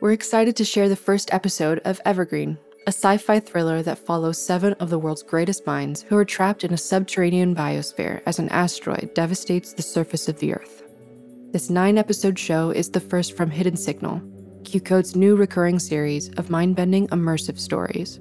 We're 0.00 0.12
excited 0.12 0.56
to 0.56 0.64
share 0.64 0.88
the 0.88 0.96
first 0.96 1.34
episode 1.34 1.82
of 1.84 2.00
Evergreen, 2.06 2.56
a 2.86 2.88
sci 2.88 3.18
fi 3.18 3.38
thriller 3.38 3.82
that 3.82 3.98
follows 3.98 4.40
seven 4.40 4.72
of 4.80 4.88
the 4.88 4.98
world's 4.98 5.22
greatest 5.22 5.66
minds 5.66 6.00
who 6.00 6.16
are 6.16 6.24
trapped 6.24 6.64
in 6.64 6.72
a 6.72 6.78
subterranean 6.78 7.54
biosphere 7.54 8.22
as 8.24 8.38
an 8.38 8.48
asteroid 8.48 9.12
devastates 9.12 9.74
the 9.74 9.82
surface 9.82 10.26
of 10.26 10.38
the 10.38 10.54
Earth. 10.54 10.84
This 11.52 11.68
nine 11.68 11.98
episode 11.98 12.38
show 12.38 12.70
is 12.70 12.88
the 12.88 12.98
first 12.98 13.36
from 13.36 13.50
Hidden 13.50 13.76
Signal, 13.76 14.22
QCode's 14.62 15.16
new 15.16 15.36
recurring 15.36 15.78
series 15.78 16.30
of 16.38 16.48
mind 16.48 16.76
bending 16.76 17.06
immersive 17.08 17.58
stories. 17.58 18.20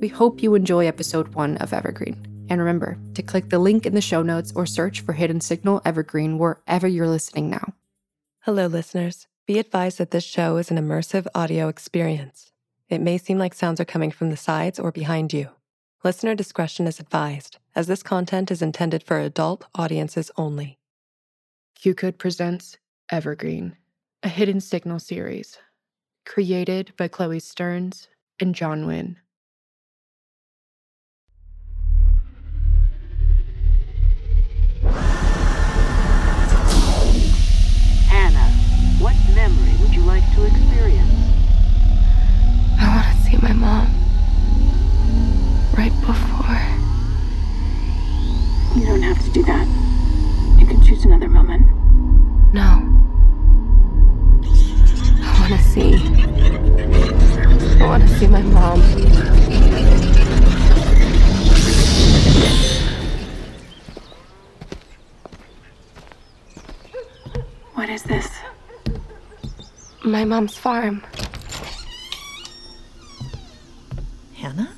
We 0.00 0.08
hope 0.08 0.42
you 0.42 0.54
enjoy 0.54 0.86
episode 0.86 1.34
one 1.34 1.58
of 1.58 1.74
Evergreen. 1.74 2.26
And 2.48 2.58
remember 2.58 2.96
to 3.12 3.22
click 3.22 3.50
the 3.50 3.58
link 3.58 3.84
in 3.84 3.94
the 3.94 4.00
show 4.00 4.22
notes 4.22 4.50
or 4.56 4.64
search 4.64 5.02
for 5.02 5.12
Hidden 5.12 5.42
Signal 5.42 5.82
Evergreen 5.84 6.38
wherever 6.38 6.88
you're 6.88 7.08
listening 7.08 7.50
now. 7.50 7.74
Hello, 8.40 8.66
listeners. 8.66 9.26
Be 9.46 9.60
advised 9.60 9.98
that 9.98 10.10
this 10.10 10.24
show 10.24 10.56
is 10.56 10.72
an 10.72 10.76
immersive 10.76 11.28
audio 11.32 11.68
experience. 11.68 12.50
It 12.88 13.00
may 13.00 13.16
seem 13.16 13.38
like 13.38 13.54
sounds 13.54 13.80
are 13.80 13.84
coming 13.84 14.10
from 14.10 14.30
the 14.30 14.36
sides 14.36 14.80
or 14.80 14.90
behind 14.90 15.32
you. 15.32 15.50
Listener 16.02 16.34
discretion 16.34 16.88
is 16.88 16.98
advised, 16.98 17.58
as 17.76 17.86
this 17.86 18.02
content 18.02 18.50
is 18.50 18.60
intended 18.60 19.04
for 19.04 19.20
adult 19.20 19.64
audiences 19.76 20.32
only. 20.36 20.80
Q 21.76 21.94
Code 21.94 22.18
presents 22.18 22.78
Evergreen, 23.08 23.76
a 24.24 24.28
hidden 24.28 24.60
signal 24.60 24.98
series, 24.98 25.58
created 26.24 26.92
by 26.96 27.06
Chloe 27.06 27.38
Stearns 27.38 28.08
and 28.40 28.52
John 28.52 28.84
Wynn. 28.84 29.16
Memory 39.36 39.76
would 39.82 39.94
you 39.94 40.00
like 40.00 40.24
to 40.34 40.44
experience? 40.44 41.12
I 42.80 42.88
want 42.88 43.06
to 43.14 43.22
see 43.22 43.36
my 43.36 43.52
mom. 43.52 43.86
Right 45.76 45.92
before. 46.00 46.58
You 48.74 48.86
don't 48.86 49.02
have 49.02 49.22
to 49.22 49.30
do 49.32 49.42
that. 49.44 49.66
You 50.58 50.66
can 50.66 50.82
choose 50.82 51.04
another 51.04 51.28
moment. 51.28 51.66
No. 52.54 52.80
I 55.22 55.30
want 55.38 55.52
to 55.52 55.62
see. 55.68 55.92
I 57.78 57.86
want 57.86 58.02
to 58.04 58.08
see 58.18 58.26
my 58.26 58.40
mom. 58.40 58.80
What 67.74 67.90
is 67.90 68.02
this? 68.04 68.30
My 70.06 70.24
mom's 70.24 70.56
farm. 70.56 71.02
Hannah? 74.36 74.72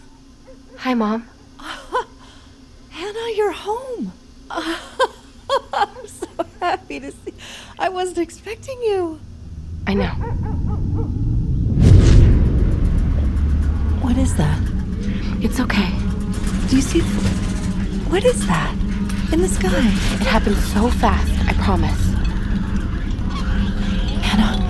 Hi, 0.78 0.94
Mom. 0.94 1.28
Hannah, 2.88 3.32
you're 3.36 3.52
home. 3.52 4.10
I'm 4.50 6.06
so 6.06 6.28
happy 6.60 7.00
to 7.00 7.12
see. 7.12 7.34
I 7.78 7.90
wasn't 7.90 8.16
expecting 8.16 8.80
you. 8.80 9.20
I 9.86 9.92
know. 9.92 10.06
What 14.00 14.16
is 14.16 14.34
that? 14.36 14.58
It's 15.42 15.60
okay. 15.60 15.92
Do 16.70 16.76
you 16.76 16.80
see? 16.80 17.00
What 18.08 18.24
is 18.24 18.46
that? 18.46 18.72
In 19.30 19.42
the 19.42 19.48
sky? 19.48 19.76
It 19.76 20.26
happened 20.26 20.56
so 20.56 20.88
fast, 20.88 21.30
I 21.46 21.52
promise. 21.52 22.14
Hannah. 24.24 24.67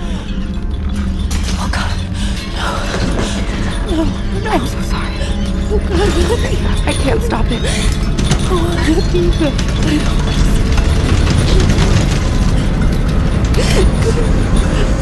I'm 4.51 4.65
so 4.65 4.81
sorry. 4.81 5.13
Oh 5.71 5.77
God. 5.87 6.87
I 6.87 6.93
can't 6.93 7.21
stop 7.21 7.45
it. 7.49 7.61
Oh. 8.51 8.65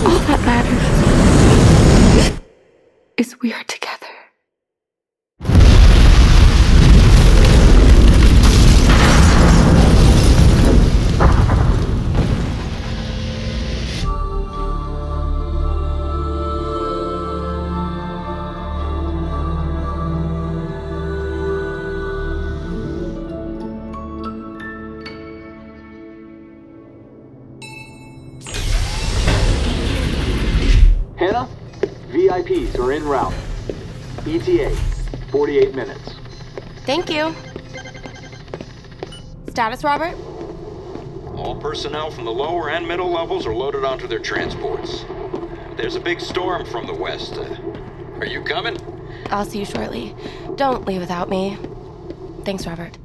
All 0.05 0.19
that 0.27 0.41
matters 0.45 2.37
48 35.31 35.75
minutes. 35.75 36.15
Thank 36.85 37.09
you. 37.09 37.35
Status, 39.49 39.83
Robert? 39.83 40.15
All 41.35 41.55
personnel 41.59 42.11
from 42.11 42.25
the 42.25 42.31
lower 42.31 42.69
and 42.69 42.87
middle 42.87 43.11
levels 43.11 43.45
are 43.45 43.53
loaded 43.53 43.83
onto 43.83 44.07
their 44.07 44.19
transports. 44.19 45.05
There's 45.75 45.95
a 45.95 45.99
big 45.99 46.19
storm 46.19 46.65
from 46.65 46.87
the 46.87 46.93
west. 46.93 47.33
Uh, 47.33 47.55
are 48.19 48.25
you 48.25 48.41
coming? 48.41 48.77
I'll 49.29 49.45
see 49.45 49.59
you 49.59 49.65
shortly. 49.65 50.15
Don't 50.55 50.87
leave 50.87 51.01
without 51.01 51.29
me. 51.29 51.57
Thanks, 52.43 52.65
Robert. 52.65 52.97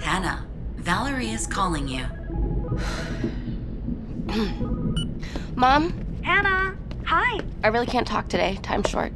Hannah, 0.00 0.46
Valerie 0.76 1.30
is 1.30 1.46
calling 1.46 1.88
you. 1.88 2.04
Mom, 5.56 5.92
Hannah! 6.22 6.63
I 7.64 7.68
really 7.68 7.86
can't 7.86 8.06
talk 8.06 8.28
today. 8.28 8.58
Time's 8.60 8.90
short. 8.90 9.10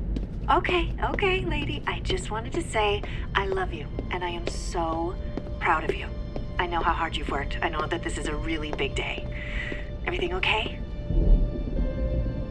Okay, 0.50 0.91
okay, 1.04 1.44
lady. 1.44 1.82
I 1.86 2.00
just 2.00 2.31
wanted 2.31 2.54
to 2.54 2.62
say 2.62 3.03
I 3.34 3.44
love 3.44 3.75
you, 3.75 3.86
and 4.10 4.25
I 4.25 4.31
am 4.31 4.47
so 4.47 5.14
proud 5.60 5.84
of 5.84 5.94
you. 5.94 6.09
I 6.58 6.66
know 6.66 6.81
how 6.81 6.94
hard 6.94 7.14
you've 7.14 7.31
worked. 7.31 7.58
I 7.60 7.69
know 7.69 7.87
that 7.87 8.03
this 8.03 8.16
is 8.16 8.26
a 8.26 8.34
really 8.34 8.72
big 8.72 8.94
day. 8.94 9.26
Everything 10.06 10.32
okay? 10.32 10.78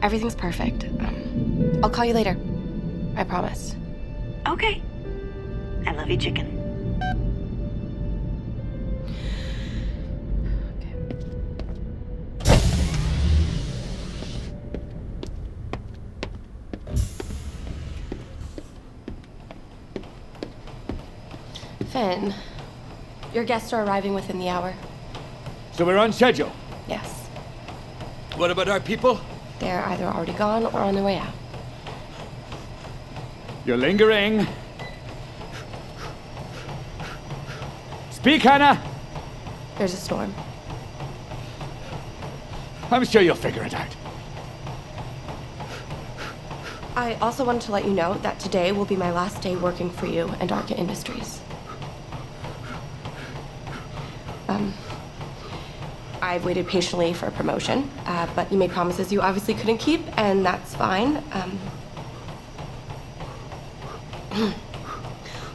Everything's 0.00 0.36
perfect. 0.36 0.84
Um, 0.84 1.80
I'll 1.82 1.90
call 1.90 2.04
you 2.04 2.14
later. 2.14 2.38
I 3.16 3.24
promise. 3.24 3.74
Okay. 4.46 4.80
I 5.84 5.90
love 5.94 6.08
you, 6.08 6.16
chicken. 6.16 6.57
Finn, 21.98 22.32
your 23.34 23.42
guests 23.42 23.72
are 23.72 23.84
arriving 23.84 24.14
within 24.14 24.38
the 24.38 24.48
hour. 24.48 24.72
So 25.72 25.84
we're 25.84 25.98
on 25.98 26.12
schedule. 26.12 26.52
Yes. 26.86 27.26
What 28.36 28.52
about 28.52 28.68
our 28.68 28.78
people? 28.78 29.18
They're 29.58 29.84
either 29.84 30.04
already 30.04 30.34
gone 30.34 30.66
or 30.66 30.78
on 30.78 30.94
their 30.94 31.02
way 31.02 31.16
out. 31.16 31.34
You're 33.66 33.76
lingering. 33.76 34.46
Speak, 38.12 38.42
Hannah. 38.42 38.80
There's 39.76 39.92
a 39.92 39.96
storm. 39.96 40.32
I'm 42.92 43.04
sure 43.06 43.22
you'll 43.22 43.34
figure 43.34 43.64
it 43.64 43.74
out. 43.74 43.96
I 46.94 47.14
also 47.14 47.44
wanted 47.44 47.62
to 47.62 47.72
let 47.72 47.84
you 47.84 47.92
know 47.92 48.14
that 48.18 48.38
today 48.38 48.70
will 48.70 48.84
be 48.84 48.94
my 48.94 49.10
last 49.10 49.42
day 49.42 49.56
working 49.56 49.90
for 49.90 50.06
you 50.06 50.28
and 50.38 50.52
Arca 50.52 50.76
Industries. 50.76 51.40
I've 56.28 56.44
waited 56.44 56.68
patiently 56.68 57.14
for 57.14 57.24
a 57.24 57.30
promotion, 57.30 57.90
uh, 58.04 58.28
but 58.36 58.52
you 58.52 58.58
made 58.58 58.70
promises 58.70 59.10
you 59.10 59.22
obviously 59.22 59.54
couldn't 59.54 59.78
keep, 59.78 60.02
and 60.18 60.44
that's 60.44 60.74
fine. 60.74 61.24
Um, 61.32 61.58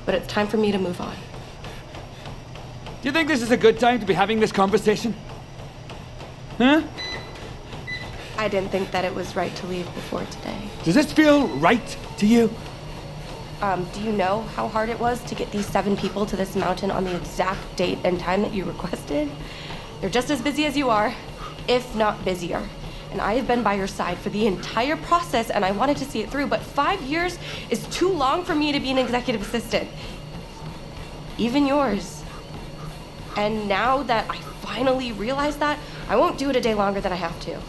but 0.08 0.16
it's 0.16 0.26
time 0.26 0.48
for 0.48 0.58
me 0.58 0.72
to 0.72 0.80
move 0.80 1.00
on. 1.00 1.16
Do 3.04 3.08
you 3.08 3.12
think 3.12 3.28
this 3.28 3.44
is 3.44 3.52
a 3.52 3.58
good 3.58 3.80
time 3.80 4.00
to 4.00 4.06
be 4.08 4.16
having 4.16 4.40
this 4.40 4.52
conversation? 4.52 5.14
Huh? 6.58 6.82
I 8.40 8.48
didn't 8.48 8.72
think 8.72 8.90
that 8.90 9.06
it 9.06 9.14
was 9.14 9.36
right 9.36 9.56
to 9.58 9.68
leave 9.68 9.86
before 9.94 10.26
today. 10.26 10.58
Does 10.84 10.96
this 10.96 11.14
feel 11.14 11.50
right 11.60 11.98
to 12.18 12.26
you? 12.26 12.52
Um, 13.62 13.88
do 13.94 14.02
you 14.02 14.12
know 14.12 14.42
how 14.56 14.68
hard 14.68 14.90
it 14.90 15.00
was 15.00 15.24
to 15.26 15.36
get 15.36 15.52
these 15.52 15.68
seven 15.68 15.96
people 15.96 16.26
to 16.26 16.36
this 16.36 16.56
mountain 16.56 16.90
on 16.90 17.04
the 17.04 17.16
exact 17.16 17.76
date 17.76 18.00
and 18.04 18.20
time 18.20 18.42
that 18.42 18.54
you 18.54 18.66
requested? 18.66 19.30
They're 20.02 20.10
just 20.10 20.30
as 20.30 20.42
busy 20.42 20.66
as 20.66 20.76
you 20.76 20.90
are. 20.90 21.14
if 21.68 21.96
not 21.96 22.24
busier. 22.26 22.62
And 23.12 23.22
I 23.22 23.36
have 23.36 23.48
been 23.48 23.64
by 23.64 23.76
your 23.76 23.88
side 23.88 24.18
for 24.18 24.30
the 24.30 24.48
entire 24.48 24.98
process 24.98 25.50
and 25.50 25.64
I 25.64 25.72
wanted 25.72 25.98
to 25.98 26.06
see 26.06 26.22
it 26.22 26.30
through, 26.30 26.48
but 26.48 26.62
five 26.62 27.02
years 27.02 27.38
is 27.70 27.86
too 27.88 28.10
long 28.10 28.44
for 28.44 28.56
me 28.56 28.72
to 28.72 28.80
be 28.80 28.90
an 28.90 28.98
executive 28.98 29.42
assistant. 29.42 29.88
Even 31.38 31.66
yours. 31.68 32.24
And 33.38 33.68
now 33.68 34.04
that 34.04 34.30
I 34.30 34.38
finally 34.38 35.12
realize 35.12 35.58
that, 35.58 35.80
I 36.10 36.16
won't 36.16 36.38
do 36.38 36.50
it 36.50 36.56
a 36.56 36.62
day 36.62 36.74
longer 36.74 37.02
than 37.02 37.12
I 37.12 37.16
have 37.16 37.40
to. 37.42 37.60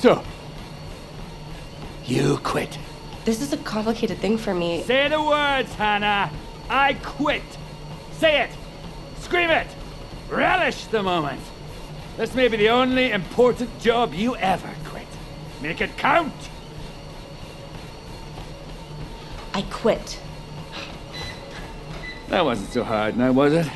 So, 0.00 0.22
you 2.04 2.38
quit. 2.42 2.78
This 3.24 3.40
is 3.40 3.52
a 3.52 3.56
complicated 3.56 4.18
thing 4.18 4.38
for 4.38 4.54
me. 4.54 4.82
Say 4.82 5.08
the 5.08 5.22
words, 5.22 5.72
Hannah. 5.74 6.30
I 6.68 6.94
quit. 6.94 7.42
Say 8.12 8.42
it. 8.42 8.50
Scream 9.26 9.50
it. 9.50 9.66
Relish 10.28 10.84
the 10.84 11.02
moment. 11.02 11.40
This 12.16 12.32
may 12.36 12.46
be 12.46 12.58
the 12.58 12.68
only 12.68 13.10
important 13.10 13.80
job 13.80 14.14
you 14.14 14.36
ever 14.36 14.70
quit. 14.84 15.08
Make 15.60 15.80
it 15.80 15.96
count. 15.96 16.32
I 19.52 19.62
quit. 19.62 20.20
That 22.28 22.44
wasn't 22.44 22.70
so 22.70 22.84
hard 22.84 23.16
now, 23.16 23.32
was 23.32 23.52
it? 23.52 23.66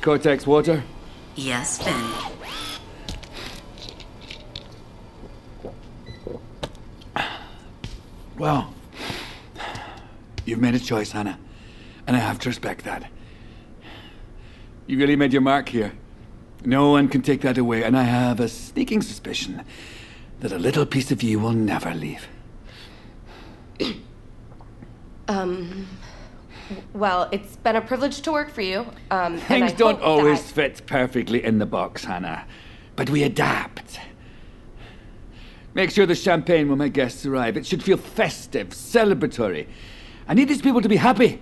Cortex 0.00 0.46
water? 0.46 0.84
Yes, 1.34 1.82
Finn. 1.82 2.04
Well, 8.38 8.72
you've 10.44 10.60
made 10.60 10.76
a 10.76 10.78
choice, 10.78 11.10
Hannah, 11.10 11.40
and 12.06 12.16
I 12.16 12.20
have 12.20 12.38
to 12.38 12.48
respect 12.48 12.84
that. 12.84 13.10
You 14.90 14.98
really 14.98 15.14
made 15.14 15.32
your 15.32 15.40
mark 15.40 15.68
here. 15.68 15.92
No 16.64 16.90
one 16.90 17.06
can 17.06 17.22
take 17.22 17.42
that 17.42 17.56
away, 17.56 17.84
and 17.84 17.96
I 17.96 18.02
have 18.02 18.40
a 18.40 18.48
sneaking 18.48 19.02
suspicion 19.02 19.62
that 20.40 20.50
a 20.50 20.58
little 20.58 20.84
piece 20.84 21.12
of 21.12 21.22
you 21.22 21.38
will 21.38 21.52
never 21.52 21.94
leave. 21.94 22.26
Um, 25.28 25.86
well, 26.92 27.28
it's 27.30 27.54
been 27.54 27.76
a 27.76 27.80
privilege 27.80 28.20
to 28.22 28.32
work 28.32 28.50
for 28.50 28.62
you. 28.62 28.80
Um, 29.12 29.34
and 29.34 29.42
Things 29.42 29.72
don't 29.74 30.02
always 30.02 30.42
that- 30.42 30.54
fit 30.54 30.86
perfectly 30.88 31.44
in 31.44 31.58
the 31.58 31.66
box, 31.66 32.04
Hannah, 32.04 32.44
but 32.96 33.10
we 33.10 33.22
adapt. 33.22 34.00
Make 35.72 35.92
sure 35.92 36.04
the 36.04 36.16
champagne 36.16 36.68
when 36.68 36.78
my 36.78 36.88
guests 36.88 37.24
arrive. 37.24 37.56
It 37.56 37.64
should 37.64 37.80
feel 37.84 37.96
festive, 37.96 38.70
celebratory. 38.70 39.68
I 40.26 40.34
need 40.34 40.48
these 40.48 40.62
people 40.62 40.80
to 40.80 40.88
be 40.88 40.96
happy. 40.96 41.40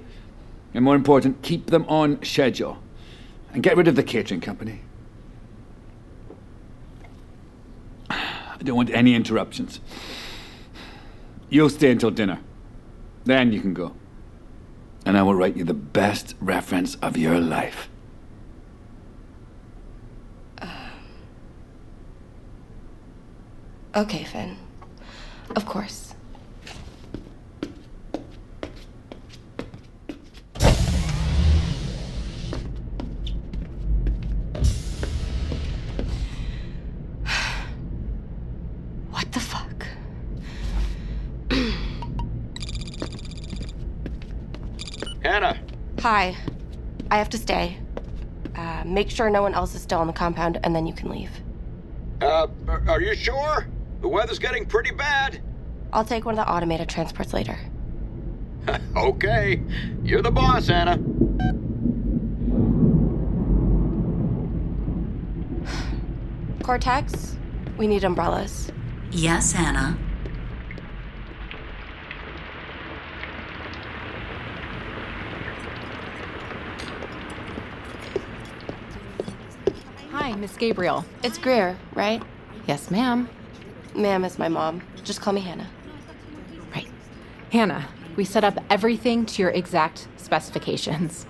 And 0.74 0.84
more 0.84 0.94
important, 0.94 1.40
keep 1.40 1.68
them 1.70 1.86
on 1.88 2.22
schedule. 2.22 2.82
And 3.58 3.62
get 3.64 3.76
rid 3.76 3.88
of 3.88 3.96
the 3.96 4.04
catering 4.04 4.40
company. 4.40 4.82
I 8.08 8.56
don't 8.62 8.76
want 8.76 8.88
any 8.90 9.16
interruptions. 9.16 9.80
You'll 11.50 11.68
stay 11.68 11.90
until 11.90 12.12
dinner. 12.12 12.38
Then 13.24 13.50
you 13.52 13.60
can 13.60 13.74
go. 13.74 13.96
And 15.04 15.18
I 15.18 15.22
will 15.24 15.34
write 15.34 15.56
you 15.56 15.64
the 15.64 15.74
best 15.74 16.36
reference 16.40 16.94
of 17.02 17.16
your 17.16 17.40
life. 17.40 17.88
Um, 20.62 20.68
okay, 23.96 24.22
Finn. 24.22 24.56
Of 25.56 25.66
course. 25.66 26.07
Hannah, 45.28 45.58
Hi. 46.00 46.34
I 47.10 47.18
have 47.18 47.28
to 47.30 47.36
stay. 47.36 47.76
Uh, 48.56 48.82
make 48.86 49.10
sure 49.10 49.28
no 49.28 49.42
one 49.42 49.52
else 49.52 49.74
is 49.74 49.82
still 49.82 49.98
on 49.98 50.06
the 50.06 50.12
compound, 50.14 50.58
and 50.64 50.74
then 50.74 50.86
you 50.86 50.94
can 50.94 51.10
leave. 51.10 51.30
uh, 52.22 52.46
are- 52.66 52.82
are 52.88 53.00
you 53.02 53.14
sure? 53.14 53.66
The 54.00 54.08
weather's 54.08 54.38
getting 54.38 54.64
pretty 54.64 54.90
bad. 54.90 55.42
I'll 55.92 56.02
take 56.04 56.24
one 56.24 56.38
of 56.38 56.46
the 56.46 56.50
automated 56.50 56.88
transports 56.88 57.34
later. 57.34 57.58
Okay, 58.96 59.62
you're 60.02 60.22
the 60.22 60.30
boss, 60.30 60.70
Anna. 60.70 60.96
Cortex, 66.62 67.36
we 67.76 67.86
need 67.86 68.04
umbrellas. 68.04 68.70
Yes, 69.10 69.52
Hannah. 69.52 69.96
Hi, 80.12 80.27
Miss 80.38 80.56
Gabriel. 80.56 81.04
It's 81.22 81.38
Greer, 81.38 81.76
right? 81.94 82.22
Yes, 82.66 82.90
ma'am. 82.90 83.28
Ma'am 83.94 84.24
is 84.24 84.38
my 84.38 84.48
mom. 84.48 84.82
Just 85.04 85.20
call 85.20 85.32
me 85.32 85.40
Hannah. 85.40 85.68
Right. 86.74 86.86
Hannah, 87.50 87.88
we 88.16 88.24
set 88.24 88.44
up 88.44 88.58
everything 88.70 89.26
to 89.26 89.42
your 89.42 89.50
exact 89.50 90.06
specifications. 90.16 91.26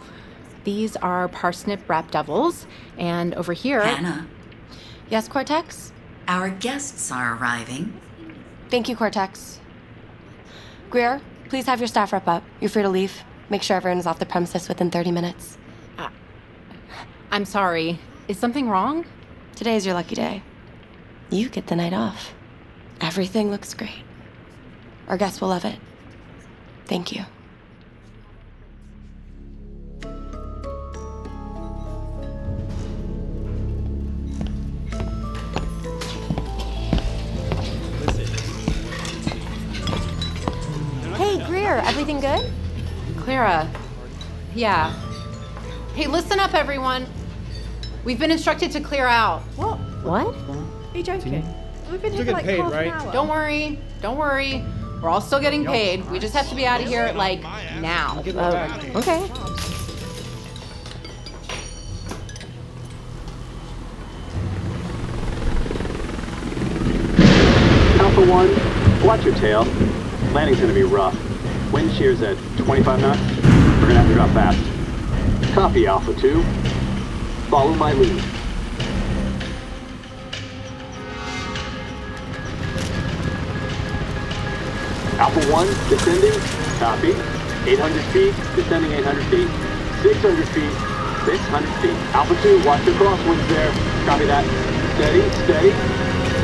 These 0.64 0.96
are 0.96 1.28
parsnip 1.28 1.88
wrap 1.88 2.10
devils, 2.10 2.66
and 2.99 3.34
over 3.34 3.52
here. 3.52 3.82
Hannah, 3.82 4.26
Yes, 5.08 5.26
Cortex? 5.28 5.93
our 6.26 6.50
guests 6.50 7.11
are 7.11 7.34
arriving. 7.37 7.99
Thank 8.69 8.90
you, 8.90 8.96
Cortex. 8.96 9.61
Greer, 10.90 11.22
please 11.49 11.64
have 11.64 11.81
your 11.81 11.87
staff 11.88 12.12
wrap 12.12 12.28
up. 12.28 12.43
You're 12.61 12.69
free 12.69 12.82
to 12.82 12.88
leave. 12.90 13.25
Make 13.49 13.62
sure 13.62 13.78
everyone 13.78 13.99
is 13.99 14.06
off 14.06 14.19
the 14.19 14.26
premises 14.26 14.69
within 14.69 14.90
30 14.90 15.11
minutes. 15.12 15.56
Uh, 15.96 16.11
I'm 17.31 17.46
sorry. 17.46 17.99
Is 18.28 18.36
something 18.38 18.69
wrong? 18.69 19.06
Today 19.56 19.75
is 19.75 19.86
your 19.86 19.94
lucky 19.94 20.14
day. 20.14 20.42
You 21.30 21.48
get 21.48 21.66
the 21.66 21.75
night 21.75 21.94
off. 21.94 22.34
Everything 23.00 23.50
looks 23.50 23.72
great. 23.72 24.02
Our 25.08 25.16
guests 25.16 25.40
will 25.40 25.48
love 25.48 25.64
it. 25.64 25.78
Thank 26.84 27.10
you. 27.10 27.25
Hey, 41.14 41.42
Greer, 41.47 41.78
everything 41.78 42.20
good? 42.20 42.52
Clara. 43.16 43.66
Yeah. 44.54 44.92
Hey, 45.94 46.06
listen 46.06 46.38
up, 46.38 46.52
everyone. 46.52 47.06
We've 48.09 48.19
been 48.19 48.31
instructed 48.31 48.73
to 48.73 48.81
clear 48.81 49.05
out. 49.05 49.43
What? 49.57 49.77
What? 50.03 50.35
Are 50.35 50.97
you 50.97 51.03
joking? 51.03 51.45
We've 51.91 52.00
been 52.00 52.15
here 52.15 52.23
Still 52.23 52.25
for 52.25 52.33
like 52.33 52.47
getting 52.47 52.57
paid, 52.57 52.62
half 52.62 52.73
right? 52.73 52.87
an 52.87 52.93
hour. 52.95 53.12
Don't 53.12 53.29
worry. 53.29 53.79
Don't 54.00 54.17
worry. 54.17 54.65
We're 55.03 55.11
all 55.11 55.21
still 55.21 55.41
getting 55.41 55.67
paid. 55.67 56.11
We 56.11 56.19
just 56.19 56.33
have 56.33 56.49
to 56.49 56.55
be 56.55 56.65
out 56.65 56.81
of 56.81 56.88
here, 56.88 57.12
like, 57.15 57.43
now. 57.83 58.23
Get 58.23 58.35
right 58.35 58.47
oh, 58.47 58.53
back. 58.53 58.97
Okay. 58.97 59.21
Alpha 68.00 68.27
1, 68.27 69.07
watch 69.07 69.23
your 69.23 69.35
tail. 69.35 69.65
Landing's 70.33 70.62
gonna 70.62 70.73
be 70.73 70.83
rough. 70.83 71.15
Wind 71.75 71.93
shear's 71.93 72.23
at 72.23 72.38
25 72.57 73.03
knots. 73.03 73.21
We're 73.21 73.88
gonna 73.88 74.00
have 74.00 74.09
to 74.09 74.15
drop 74.15 74.31
fast. 74.31 75.55
Copy, 75.55 75.87
Alpha 75.87 76.15
2. 76.15 76.67
Follow 77.49 77.75
my 77.75 77.93
lead. 77.95 78.23
Alpha 85.19 85.40
1, 85.50 85.67
descending. 85.88 86.38
Copy. 86.78 87.14
800 87.69 88.02
feet, 88.12 88.35
descending 88.55 88.93
800 88.93 89.25
feet. 89.26 89.49
600 90.02 90.49
feet, 90.49 90.73
600 91.25 91.69
feet. 91.81 91.97
Alpha 92.14 92.35
2, 92.43 92.64
watch 92.64 92.85
the 92.85 92.93
crosswinds 92.93 93.49
there. 93.49 93.73
Copy 94.07 94.25
that. 94.26 94.45
Steady, 94.95 95.23
steady. 95.45 95.73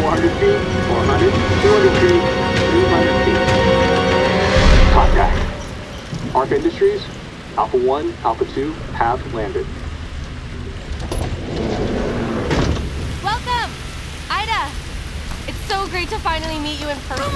400 0.01 0.31
feet, 0.41 0.59
400, 0.89 1.31
200 1.63 1.93
feet, 2.01 2.23
300 2.73 3.25
feet. 3.25 3.41
Contact. 4.93 5.37
Arc 6.35 6.51
Industries, 6.51 7.01
Alpha 7.57 7.77
1, 7.79 8.13
Alpha 8.25 8.45
2 8.45 8.73
have 8.99 9.35
landed. 9.35 9.67
Welcome! 13.23 13.71
Ida! 14.29 14.71
It's 15.47 15.61
so 15.69 15.87
great 16.07 16.17
to 16.17 16.23
finally 16.23 16.59
meet 16.59 16.81
you 16.81 16.89
in 16.89 16.99
person. 17.01 17.31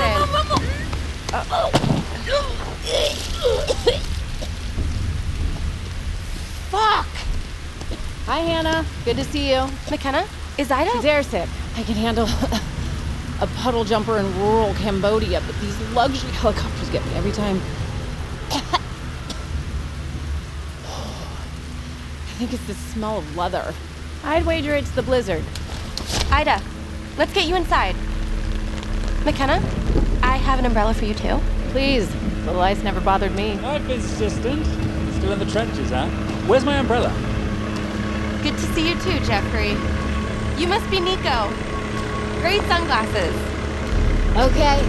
Fuck! 6.71 7.07
Hi, 8.27 8.39
Hannah. 8.41 8.85
Good 9.05 9.17
to 9.17 9.25
see 9.25 9.51
you. 9.51 9.67
McKenna? 9.91 10.27
Is 10.59 10.71
Ida? 10.71 10.91
She's 10.91 11.05
airsick. 11.05 11.49
I 11.77 11.83
can 11.83 11.95
handle 11.95 12.25
a 13.41 13.47
puddle 13.57 13.85
jumper 13.85 14.19
in 14.19 14.39
rural 14.39 14.75
Cambodia, 14.75 15.41
but 15.47 15.59
these 15.61 15.81
luxury 15.93 16.31
helicopters 16.33 16.91
get 16.91 17.05
me 17.07 17.15
every 17.15 17.33
time. 17.33 17.57
I 18.51 18.81
think 22.39 22.53
it's 22.53 22.67
the 22.67 22.75
smell 22.75 23.19
of 23.19 23.37
leather. 23.37 23.73
I'd 24.25 24.45
wager 24.45 24.75
it's 24.75 24.91
the 24.91 25.03
blizzard. 25.03 25.45
Ida, 26.31 26.61
let's 27.17 27.33
get 27.33 27.47
you 27.47 27.57
inside. 27.57 27.97
McKenna, 29.29 29.61
I 30.23 30.39
have 30.39 30.59
an 30.59 30.65
umbrella 30.65 30.95
for 30.95 31.05
you 31.05 31.13
too. 31.13 31.39
Please. 31.69 32.09
Little 32.47 32.63
ice 32.63 32.83
never 32.83 32.99
bothered 32.99 33.37
me. 33.37 33.57
Hi, 33.57 33.79
physicist. 33.81 34.39
Still 34.39 35.33
in 35.33 35.39
the 35.39 35.45
trenches, 35.45 35.91
huh? 35.91 36.07
Where's 36.47 36.65
my 36.65 36.79
umbrella? 36.79 37.13
Good 38.43 38.55
to 38.55 38.67
see 38.73 38.89
you 38.89 38.95
too, 39.01 39.21
Jeffrey. 39.27 39.77
You 40.59 40.67
must 40.67 40.91
be 40.91 40.99
Nico. 40.99 41.53
Great 42.41 42.63
sunglasses. 42.63 43.37
Okay. 44.35 44.81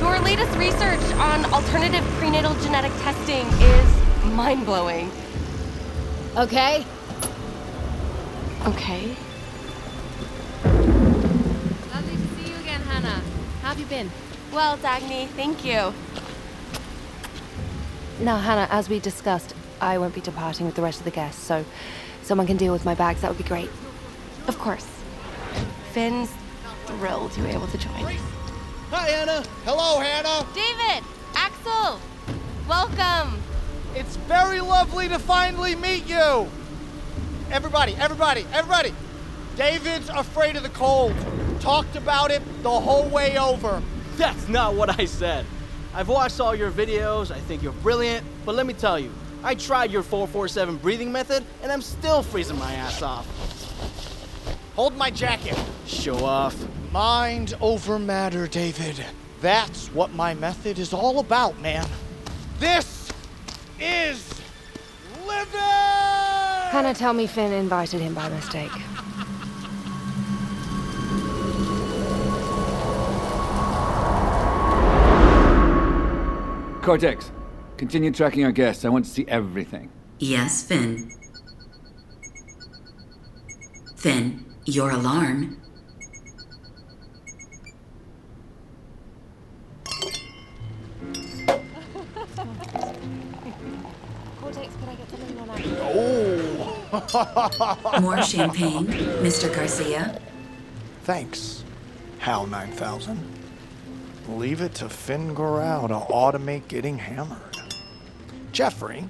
Your 0.00 0.18
latest 0.18 0.58
research 0.58 1.00
on 1.20 1.44
alternative 1.54 2.02
prenatal 2.18 2.54
genetic 2.54 2.90
testing 3.02 3.46
is 3.62 4.32
mind 4.34 4.66
blowing. 4.66 5.08
Okay. 6.36 6.84
Okay. 8.66 9.14
Lovely 11.92 12.16
to 12.16 12.28
see 12.34 12.50
you 12.50 12.56
again, 12.56 12.80
Hannah. 12.82 13.22
How 13.59 13.59
have 13.70 13.78
you 13.78 13.86
been? 13.86 14.10
Well, 14.52 14.76
Dagny, 14.78 15.28
thank 15.28 15.64
you. 15.64 15.94
Now, 18.18 18.36
Hannah, 18.36 18.66
as 18.68 18.88
we 18.88 18.98
discussed, 18.98 19.54
I 19.80 19.96
won't 19.96 20.12
be 20.12 20.20
departing 20.20 20.66
with 20.66 20.74
the 20.74 20.82
rest 20.82 20.98
of 20.98 21.04
the 21.04 21.12
guests, 21.12 21.40
so 21.40 21.64
someone 22.24 22.48
can 22.48 22.56
deal 22.56 22.72
with 22.72 22.84
my 22.84 22.96
bags. 22.96 23.20
That 23.20 23.28
would 23.28 23.38
be 23.38 23.44
great. 23.44 23.70
Of 24.48 24.58
course. 24.58 24.88
Finn's 25.92 26.32
thrilled 26.86 27.36
you 27.36 27.44
were 27.44 27.50
able 27.50 27.68
to 27.68 27.78
join. 27.78 27.92
Hi, 28.90 29.08
Hannah. 29.08 29.44
Hello, 29.64 30.00
Hannah. 30.00 30.44
David! 30.52 31.04
Axel! 31.36 32.00
Welcome! 32.68 33.40
It's 33.94 34.16
very 34.16 34.60
lovely 34.60 35.08
to 35.08 35.20
finally 35.20 35.76
meet 35.76 36.08
you. 36.08 36.48
Everybody, 37.52 37.94
everybody, 37.94 38.46
everybody. 38.52 38.92
David's 39.54 40.08
afraid 40.08 40.56
of 40.56 40.64
the 40.64 40.70
cold. 40.70 41.14
Talked 41.60 41.96
about 41.96 42.30
it 42.30 42.42
the 42.62 42.70
whole 42.70 43.08
way 43.08 43.38
over. 43.38 43.82
That's 44.16 44.48
not 44.48 44.74
what 44.74 44.98
I 44.98 45.04
said. 45.04 45.44
I've 45.94 46.08
watched 46.08 46.40
all 46.40 46.54
your 46.54 46.70
videos, 46.70 47.30
I 47.30 47.38
think 47.40 47.62
you're 47.62 47.72
brilliant, 47.72 48.24
but 48.46 48.54
let 48.54 48.66
me 48.66 48.72
tell 48.72 48.98
you, 48.98 49.12
I 49.42 49.54
tried 49.54 49.90
your 49.90 50.02
447 50.02 50.76
breathing 50.76 51.10
method, 51.10 51.44
and 51.62 51.70
I'm 51.70 51.82
still 51.82 52.22
freezing 52.22 52.58
my 52.58 52.72
ass 52.74 53.02
off. 53.02 53.26
Hold 54.76 54.96
my 54.96 55.10
jacket. 55.10 55.58
Show 55.86 56.24
off. 56.24 56.56
Mind 56.92 57.54
over 57.60 57.98
matter, 57.98 58.46
David. 58.46 59.04
That's 59.40 59.88
what 59.88 60.12
my 60.14 60.34
method 60.34 60.78
is 60.78 60.92
all 60.92 61.18
about, 61.18 61.58
man. 61.60 61.86
This 62.58 63.10
is 63.80 64.40
living! 65.26 65.60
Hannah, 65.60 66.94
tell 66.94 67.12
me 67.12 67.26
Finn 67.26 67.52
invited 67.52 68.00
him 68.00 68.14
by 68.14 68.28
mistake. 68.28 68.70
Cortex, 76.82 77.30
continue 77.76 78.10
tracking 78.10 78.44
our 78.44 78.52
guests. 78.52 78.84
I 78.84 78.88
want 78.88 79.04
to 79.04 79.10
see 79.10 79.26
everything. 79.28 79.90
Yes, 80.18 80.62
Finn. 80.62 81.12
Finn, 83.96 84.46
your 84.64 84.90
alarm. 84.90 85.58
Cortex, 94.40 94.74
could 94.76 94.88
I 94.88 94.94
get 94.94 95.10
something 95.10 95.38
on 95.38 95.48
that? 95.48 95.60
Oh! 96.92 97.98
More 98.00 98.22
champagne, 98.22 98.86
Mr. 98.86 99.54
Garcia. 99.54 100.20
Thanks, 101.02 101.62
HAL 102.20 102.46
9000. 102.46 103.39
Leave 104.30 104.60
it 104.60 104.74
to 104.76 104.88
Finn 104.88 105.34
Gorau 105.34 105.88
to 105.88 106.12
automate 106.12 106.68
getting 106.68 106.98
hammered. 106.98 107.38
Jeffrey, 108.52 109.08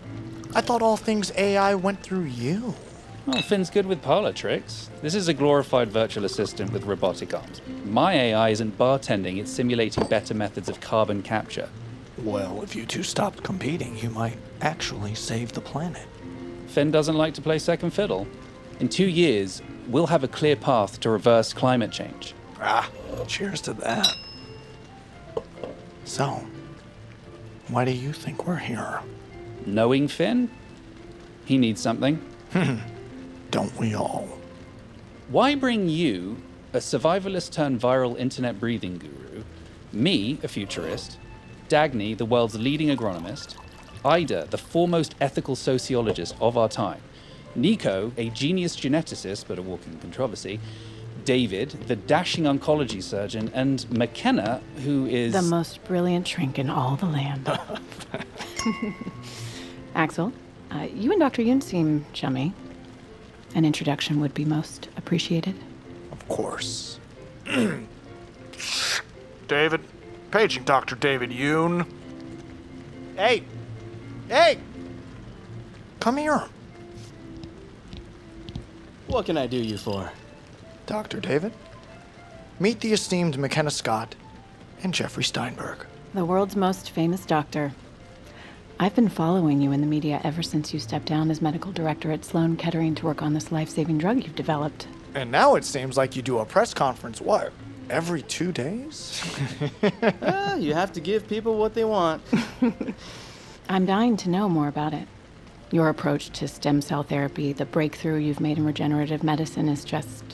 I 0.55 0.62
thought 0.62 0.81
all 0.81 0.97
things 0.97 1.31
AI 1.37 1.75
went 1.75 2.03
through 2.03 2.25
you. 2.25 2.75
Well, 3.27 3.43
Finn's 3.43 3.69
good 3.69 3.85
with 3.85 4.00
parlor 4.00 4.33
tricks. 4.33 4.89
This 5.03 5.15
is 5.15 5.29
a 5.29 5.35
glorified 5.35 5.91
virtual 5.91 6.25
assistant 6.25 6.73
with 6.73 6.85
robotic 6.85 7.35
arms. 7.35 7.61
My 7.85 8.15
AI 8.15 8.49
isn't 8.49 8.79
bartending, 8.79 9.39
it's 9.39 9.53
simulating 9.53 10.07
better 10.07 10.33
methods 10.33 10.71
of 10.71 10.81
carbon 10.81 11.23
capture. 11.23 11.69
Well, 12.25 12.62
if 12.62 12.75
you 12.75 12.87
two 12.87 13.03
stopped 13.03 13.43
competing, 13.43 13.99
you 13.99 14.09
might 14.11 14.39
actually 14.62 15.15
save 15.15 15.53
the 15.53 15.61
planet. 15.61 16.07
Finn 16.67 16.91
doesn't 16.91 17.17
like 17.17 17.35
to 17.35 17.43
play 17.43 17.59
second 17.59 17.91
fiddle. 17.91 18.27
In 18.81 18.89
two 18.89 19.09
years, 19.09 19.61
we'll 19.87 20.07
have 20.07 20.25
a 20.25 20.29
clear 20.29 20.57
path 20.57 20.99
to 21.00 21.11
reverse 21.11 21.53
climate 21.53 21.93
change. 21.93 22.35
Ah, 22.59 22.91
cheers 23.27 23.61
to 23.62 23.75
that. 23.75 24.09
So, 26.04 26.42
why 27.69 27.85
do 27.85 27.92
you 27.92 28.12
think 28.12 28.47
we're 28.47 28.57
here? 28.57 29.00
Knowing 29.66 30.09
Finn? 30.09 30.50
He 31.45 31.59
needs 31.59 31.80
something. 31.80 32.16
Hmm. 32.52 32.76
Don't 33.50 33.76
we 33.78 33.95
all? 33.95 34.28
Why 35.28 35.54
bring 35.54 35.88
you, 35.88 36.38
a 36.73 36.78
survivalist 36.78 37.52
turned 37.52 37.80
viral 37.80 38.19
internet 38.19 38.59
breathing 38.59 38.99
guru, 38.99 39.45
me, 39.92 40.38
a 40.42 40.49
futurist, 40.49 41.19
Dagny, 41.69 42.16
the 42.16 42.25
world's 42.25 42.59
leading 42.59 42.88
agronomist, 42.88 43.57
Ida, 44.04 44.47
the 44.50 44.59
foremost 44.59 45.14
ethical 45.21 45.54
sociologist 45.54 46.35
of 46.40 46.57
our 46.57 46.69
time, 46.69 47.00
Nico, 47.54 48.12
a 48.16 48.30
genius 48.30 48.76
geneticist 48.76 49.45
but 49.47 49.59
a 49.59 49.62
walking 49.62 49.99
controversy, 49.99 50.61
David, 51.30 51.70
the 51.87 51.94
dashing 51.94 52.42
oncology 52.42 53.00
surgeon, 53.00 53.52
and 53.54 53.88
McKenna, 53.88 54.60
who 54.82 55.06
is. 55.06 55.32
The 55.32 55.42
most 55.42 55.84
brilliant 55.84 56.26
shrink 56.26 56.58
in 56.58 56.68
all 56.68 56.96
the 56.96 57.06
land. 57.06 57.49
Axel, 59.94 60.32
uh, 60.72 60.88
you 60.92 61.12
and 61.12 61.20
Dr. 61.20 61.42
Yoon 61.42 61.62
seem 61.62 62.04
chummy. 62.12 62.52
An 63.54 63.64
introduction 63.64 64.18
would 64.18 64.34
be 64.34 64.44
most 64.44 64.88
appreciated. 64.96 65.54
Of 66.10 66.26
course. 66.26 66.99
David, 69.46 69.82
paging 70.32 70.64
Dr. 70.64 70.96
David 70.96 71.30
Yoon. 71.30 71.87
Hey! 73.14 73.44
Hey! 74.26 74.58
Come 76.00 76.16
here. 76.16 76.42
What 79.06 79.26
can 79.26 79.38
I 79.38 79.46
do 79.46 79.58
you 79.58 79.78
for? 79.78 80.10
Dr. 80.90 81.20
David, 81.20 81.52
meet 82.59 82.80
the 82.80 82.92
esteemed 82.92 83.38
McKenna 83.38 83.70
Scott 83.70 84.16
and 84.82 84.92
Jeffrey 84.92 85.23
Steinberg. 85.23 85.87
The 86.14 86.25
world's 86.25 86.56
most 86.56 86.90
famous 86.90 87.25
doctor. 87.25 87.73
I've 88.80 88.97
been 88.97 89.09
following 89.09 89.61
you 89.61 89.70
in 89.70 89.82
the 89.82 89.87
media 89.87 90.20
ever 90.25 90.42
since 90.42 90.75
you 90.75 90.80
stepped 90.80 91.06
down 91.06 91.30
as 91.30 91.40
medical 91.40 91.70
director 91.70 92.11
at 92.11 92.25
Sloan 92.25 92.56
Kettering 92.56 92.97
to 92.97 93.06
work 93.06 93.23
on 93.23 93.35
this 93.35 93.52
life 93.52 93.68
saving 93.68 93.99
drug 93.99 94.25
you've 94.25 94.35
developed. 94.35 94.88
And 95.14 95.30
now 95.30 95.54
it 95.54 95.64
seems 95.64 95.97
like 95.97 96.16
you 96.16 96.23
do 96.23 96.38
a 96.40 96.44
press 96.44 96.75
conference, 96.75 97.20
what, 97.20 97.52
every 97.88 98.23
two 98.23 98.50
days? 98.50 99.23
Ah, 100.23 100.56
you 100.56 100.75
have 100.75 100.90
to 100.94 101.00
give 101.00 101.28
people 101.28 101.56
what 101.56 101.75
they 101.75 101.85
want. 101.85 102.20
I'm 103.68 103.87
dying 103.87 104.16
to 104.16 104.28
know 104.28 104.49
more 104.49 104.66
about 104.66 104.92
it. 104.92 105.06
Your 105.70 105.88
approach 105.88 106.30
to 106.30 106.49
stem 106.49 106.82
cell 106.82 107.04
therapy, 107.04 107.52
the 107.52 107.64
breakthrough 107.64 108.18
you've 108.18 108.40
made 108.40 108.59
in 108.59 108.64
regenerative 108.64 109.23
medicine 109.23 109.68
is 109.68 109.85
just 109.85 110.25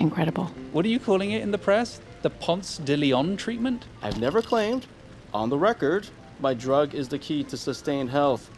incredible. 0.00 0.46
What 0.72 0.84
are 0.84 0.88
you 0.88 0.98
calling 0.98 1.32
it 1.32 1.42
in 1.42 1.50
the 1.50 1.58
press? 1.58 2.00
The 2.22 2.30
Ponce 2.30 2.78
de 2.78 2.96
Leon 2.96 3.36
treatment? 3.36 3.84
I've 4.02 4.18
never 4.18 4.40
claimed, 4.42 4.86
on 5.32 5.50
the 5.50 5.58
record, 5.58 6.08
my 6.40 6.54
drug 6.54 6.94
is 6.94 7.08
the 7.08 7.18
key 7.18 7.44
to 7.44 7.56
sustained 7.56 8.10
health. 8.10 8.50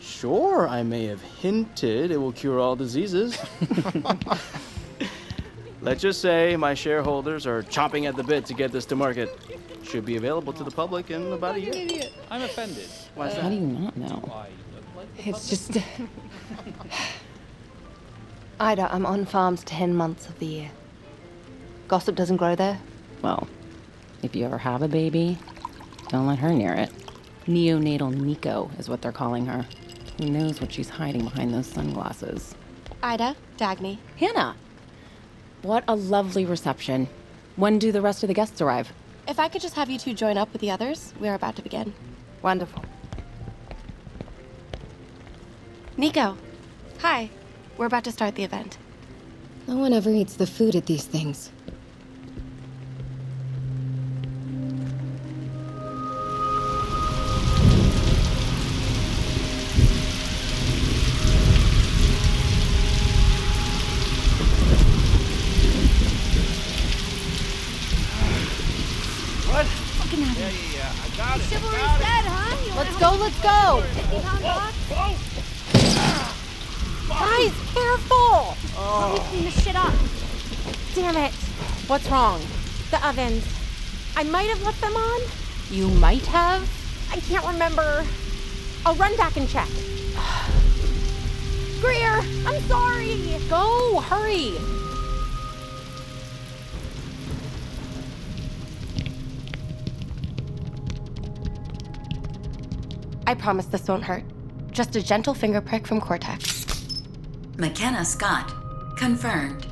Sure, 0.00 0.68
I 0.68 0.82
may 0.82 1.06
have 1.06 1.22
hinted 1.22 2.10
it 2.10 2.16
will 2.18 2.32
cure 2.32 2.58
all 2.58 2.76
diseases. 2.76 3.38
Let's 5.80 6.02
just 6.02 6.20
say 6.20 6.56
my 6.56 6.74
shareholders 6.74 7.46
are 7.46 7.62
chomping 7.62 8.08
at 8.08 8.16
the 8.16 8.24
bit 8.24 8.46
to 8.46 8.54
get 8.54 8.72
this 8.72 8.84
to 8.86 8.96
market. 8.96 9.38
Should 9.82 10.04
be 10.06 10.16
available 10.16 10.52
to 10.54 10.64
the 10.64 10.70
public 10.70 11.10
in 11.10 11.32
about 11.32 11.56
a 11.56 11.60
year. 11.60 12.08
I'm 12.30 12.42
offended. 12.42 12.88
Why 13.14 13.28
is 13.28 13.34
How 13.34 13.42
that? 13.42 13.48
do 13.50 13.54
you 13.54 13.60
not 13.60 13.96
know? 13.96 14.46
It's 15.18 15.48
just. 15.48 15.76
Ida, 18.60 18.88
I'm 18.92 19.04
on 19.04 19.26
farms 19.26 19.62
10 19.64 19.94
months 19.94 20.28
of 20.28 20.38
the 20.38 20.46
year. 20.46 20.70
Gossip 21.88 22.14
doesn't 22.16 22.38
grow 22.38 22.54
there. 22.54 22.80
Well, 23.22 23.48
if 24.22 24.34
you 24.34 24.44
ever 24.44 24.58
have 24.58 24.82
a 24.82 24.88
baby, 24.88 25.38
don't 26.08 26.26
let 26.26 26.38
her 26.38 26.52
near 26.52 26.72
it. 26.72 26.90
Neonatal 27.46 28.14
Nico 28.14 28.70
is 28.78 28.88
what 28.88 29.02
they're 29.02 29.12
calling 29.12 29.46
her. 29.46 29.66
Who 30.18 30.30
knows 30.30 30.60
what 30.60 30.72
she's 30.72 30.88
hiding 30.88 31.24
behind 31.24 31.52
those 31.52 31.66
sunglasses? 31.66 32.54
Ida, 33.02 33.36
Dagny. 33.58 33.98
Hannah. 34.16 34.56
What 35.62 35.84
a 35.86 35.94
lovely 35.94 36.44
reception. 36.44 37.08
When 37.56 37.78
do 37.78 37.92
the 37.92 38.00
rest 38.00 38.22
of 38.22 38.28
the 38.28 38.34
guests 38.34 38.60
arrive? 38.60 38.92
If 39.28 39.38
I 39.38 39.48
could 39.48 39.62
just 39.62 39.74
have 39.74 39.90
you 39.90 39.98
two 39.98 40.14
join 40.14 40.38
up 40.38 40.52
with 40.52 40.60
the 40.60 40.70
others, 40.70 41.12
we 41.20 41.28
are 41.28 41.34
about 41.34 41.56
to 41.56 41.62
begin. 41.62 41.94
Wonderful. 42.42 42.84
Nico. 45.96 46.36
Hi. 47.00 47.30
We're 47.76 47.86
about 47.86 48.04
to 48.04 48.12
start 48.12 48.34
the 48.36 48.44
event. 48.44 48.78
No 49.66 49.76
one 49.76 49.92
ever 49.92 50.10
eats 50.10 50.34
the 50.34 50.46
food 50.46 50.76
at 50.76 50.86
these 50.86 51.04
things. 51.04 51.50
Huh? 73.04 73.16
Let's 73.20 73.36
go, 73.42 73.84
let's 73.84 74.88
go! 74.88 74.94
Guys, 77.08 77.52
careful! 77.74 78.56
Oh. 78.76 79.12
Let 79.12 79.12
me 79.12 79.18
clean 79.28 79.44
this 79.44 79.62
shit 79.62 79.76
up. 79.76 79.92
Damn 80.94 81.16
it. 81.16 81.32
What's 81.86 82.08
wrong? 82.10 82.40
The 82.90 83.06
ovens. 83.06 83.46
I 84.16 84.24
might 84.24 84.48
have 84.48 84.62
left 84.62 84.80
them 84.80 84.96
on. 84.96 85.20
You 85.70 85.88
might 85.88 86.24
have? 86.26 86.66
I 87.12 87.20
can't 87.20 87.46
remember. 87.46 88.04
I'll 88.86 88.94
run 88.94 89.14
back 89.16 89.36
and 89.36 89.48
check. 89.48 89.68
Greer, 91.80 92.22
I'm 92.46 92.60
sorry. 92.62 93.38
Go, 93.48 94.00
hurry. 94.00 94.56
I 103.26 103.34
promise 103.34 103.66
this 103.66 103.88
won't 103.88 104.04
hurt. 104.04 104.24
Just 104.70 104.96
a 104.96 105.02
gentle 105.02 105.34
finger 105.34 105.60
prick 105.60 105.86
from 105.86 106.00
Cortex. 106.00 106.66
McKenna 107.56 108.04
Scott, 108.04 108.52
confirmed. 108.96 109.66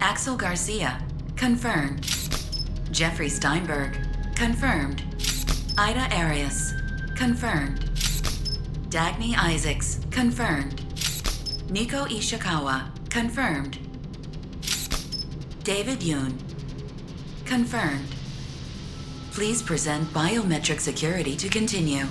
Axel 0.00 0.36
Garcia, 0.36 1.02
confirmed. 1.36 2.02
Jeffrey 2.90 3.28
Steinberg, 3.28 3.96
confirmed. 4.34 5.02
Ida 5.78 6.14
Arias, 6.16 6.74
confirmed. 7.14 7.80
Dagny 8.90 9.36
Isaacs, 9.36 10.00
confirmed. 10.10 10.82
Nico 11.70 12.04
Ishikawa, 12.06 12.90
confirmed. 13.10 13.78
David 15.62 16.00
Yoon, 16.00 16.32
confirmed. 17.44 18.08
Please 19.32 19.62
present 19.62 20.08
biometric 20.12 20.80
security 20.80 21.36
to 21.36 21.48
continue. 21.48 22.06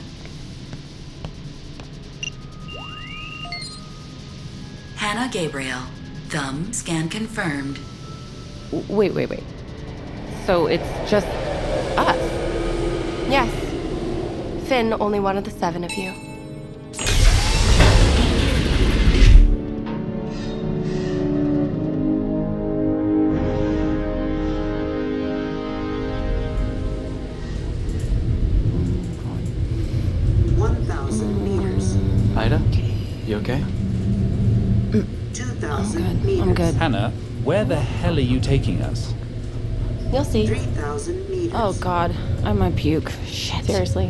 Hannah 5.08 5.30
Gabriel, 5.32 5.80
thumb 6.28 6.74
scan 6.74 7.08
confirmed. 7.08 7.80
Wait, 8.90 9.14
wait, 9.14 9.30
wait. 9.30 9.44
So 10.46 10.68
it's 10.68 10.84
just 11.10 11.26
us? 11.98 12.18
Yes. 13.30 13.50
Finn, 14.68 14.94
only 15.00 15.22
one 15.22 15.38
of 15.38 15.46
the 15.46 15.52
seven 15.52 15.86
of 15.86 15.94
you. 15.94 16.12
One 30.58 30.84
thousand 30.84 31.46
meters. 31.46 31.96
Ida, 32.36 32.62
you 33.26 33.38
okay? 33.38 33.64
Two 35.38 35.44
thousand 35.44 36.26
meters. 36.26 36.48
I'm 36.48 36.54
good. 36.56 36.74
Hannah, 36.74 37.12
where 37.44 37.64
the 37.64 37.76
hell 37.80 38.18
are 38.18 38.20
you 38.20 38.40
taking 38.40 38.82
us? 38.82 39.14
You'll 40.12 40.24
see. 40.24 40.48
Three 40.48 40.58
thousand 40.58 41.30
meters. 41.30 41.52
Oh 41.54 41.74
god, 41.80 42.16
I 42.44 42.54
might 42.54 42.76
puke. 42.76 43.12
Shit. 43.28 43.66
Seriously. 43.66 44.10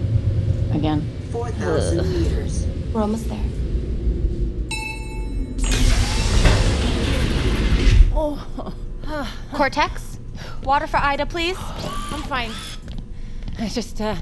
Again. 0.71 1.05
Four 1.33 1.49
thousand 1.49 2.09
meters. 2.13 2.65
We're 2.93 3.01
almost 3.01 3.27
there. 3.27 3.43
Oh. 8.15 8.73
Cortex? 9.53 10.19
Water 10.63 10.87
for 10.87 10.97
Ida, 10.97 11.25
please. 11.25 11.57
I'm 11.59 12.23
fine. 12.23 12.51
I 13.59 13.67
just, 13.67 13.99
uh, 13.99 14.15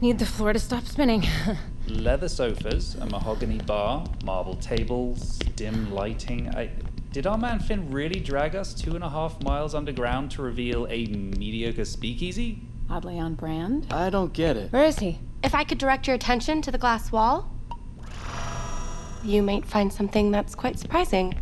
need 0.00 0.18
the 0.18 0.26
floor 0.26 0.52
to 0.52 0.58
stop 0.58 0.84
spinning. 0.84 1.24
Leather 1.86 2.28
sofas, 2.28 2.96
a 2.96 3.06
mahogany 3.06 3.58
bar, 3.58 4.04
marble 4.22 4.54
tables, 4.56 5.38
dim 5.56 5.92
lighting. 5.92 6.48
I, 6.54 6.70
did 7.12 7.26
our 7.26 7.36
man 7.36 7.58
Finn 7.58 7.90
really 7.90 8.20
drag 8.20 8.54
us 8.56 8.72
two 8.74 8.94
and 8.94 9.04
a 9.04 9.10
half 9.10 9.42
miles 9.42 9.74
underground 9.74 10.30
to 10.32 10.42
reveal 10.42 10.86
a 10.88 11.06
mediocre 11.06 11.84
speakeasy? 11.84 12.62
Oddly 12.88 13.18
on 13.18 13.34
brand. 13.34 13.86
I 13.92 14.10
don't 14.10 14.32
get 14.32 14.56
it. 14.56 14.72
Where 14.72 14.84
is 14.84 14.98
he? 14.98 15.18
If 15.42 15.54
I 15.54 15.64
could 15.64 15.78
direct 15.78 16.06
your 16.06 16.14
attention 16.14 16.62
to 16.62 16.70
the 16.70 16.78
glass 16.78 17.10
wall, 17.10 17.50
you 19.24 19.42
might 19.42 19.64
find 19.64 19.92
something 19.92 20.30
that's 20.30 20.54
quite 20.54 20.78
surprising. 20.78 21.34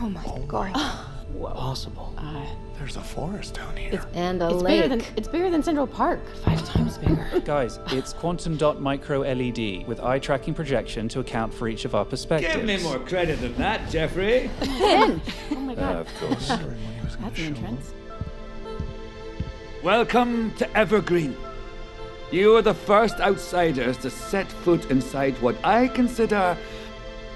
Oh 0.00 0.08
my 0.08 0.24
god. 0.46 0.72
Possible. 1.40 2.14
Uh, 2.16 2.46
There's 2.78 2.96
a 2.96 3.00
forest 3.02 3.54
down 3.54 3.76
here. 3.76 3.90
it's, 3.94 4.06
And 4.14 4.40
a 4.40 4.46
it's 4.50 4.62
lake. 4.62 4.82
bigger 4.82 4.88
than 4.96 5.04
it's 5.16 5.28
bigger 5.28 5.50
than 5.50 5.62
Central 5.64 5.86
Park. 5.86 6.20
Five 6.44 6.64
times 6.64 6.96
bigger. 6.98 7.40
Guys, 7.44 7.80
it's 7.88 8.12
quantum 8.12 8.56
dot 8.56 8.80
micro 8.80 9.20
LED 9.20 9.86
with 9.88 9.98
eye 10.00 10.20
tracking 10.20 10.54
projection 10.54 11.08
to 11.08 11.20
account 11.20 11.52
for 11.52 11.66
each 11.68 11.84
of 11.84 11.94
our 11.96 12.04
perspectives. 12.04 12.54
Give 12.54 12.64
me 12.64 12.80
more 12.82 13.00
credit 13.00 13.40
than 13.40 13.54
that, 13.56 13.90
Jeffrey. 13.90 14.48
Finn! 14.60 15.20
Oh 15.50 15.54
my 15.56 15.74
god. 15.74 15.96
Uh, 15.96 16.00
of 16.00 16.14
course. 16.20 16.48
That's 17.20 17.38
an 17.40 17.44
entrance. 17.46 17.92
Welcome 19.82 20.52
to 20.58 20.76
Evergreen. 20.76 21.36
You 22.30 22.56
are 22.56 22.62
the 22.62 22.74
first 22.74 23.18
outsiders 23.20 23.96
to 23.98 24.10
set 24.10 24.46
foot 24.46 24.90
inside 24.90 25.34
what 25.42 25.56
I 25.64 25.88
consider 25.88 26.56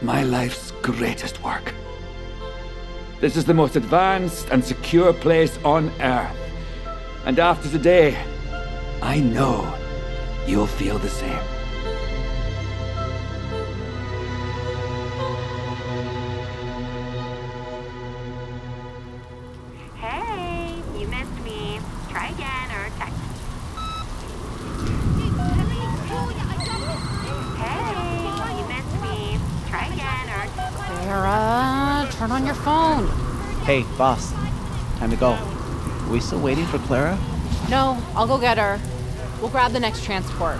my 0.02 0.22
life's 0.22 0.70
greatest 0.82 1.42
work. 1.42 1.72
This 3.22 3.36
is 3.36 3.44
the 3.44 3.54
most 3.54 3.76
advanced 3.76 4.48
and 4.50 4.64
secure 4.64 5.12
place 5.12 5.56
on 5.64 5.92
Earth. 6.00 6.36
And 7.24 7.38
after 7.38 7.68
today, 7.68 8.20
I 9.00 9.20
know 9.20 9.72
you'll 10.44 10.66
feel 10.66 10.98
the 10.98 11.08
same. 11.08 11.61
Hey, 33.72 33.84
boss. 33.96 34.32
Time 34.98 35.08
to 35.08 35.16
go. 35.16 35.32
We 36.10 36.20
still 36.20 36.42
waiting 36.42 36.66
for 36.66 36.76
Clara? 36.80 37.18
No, 37.70 37.96
I'll 38.14 38.26
go 38.26 38.38
get 38.38 38.58
her. 38.58 38.78
We'll 39.40 39.48
grab 39.48 39.72
the 39.72 39.80
next 39.80 40.04
transport. 40.04 40.58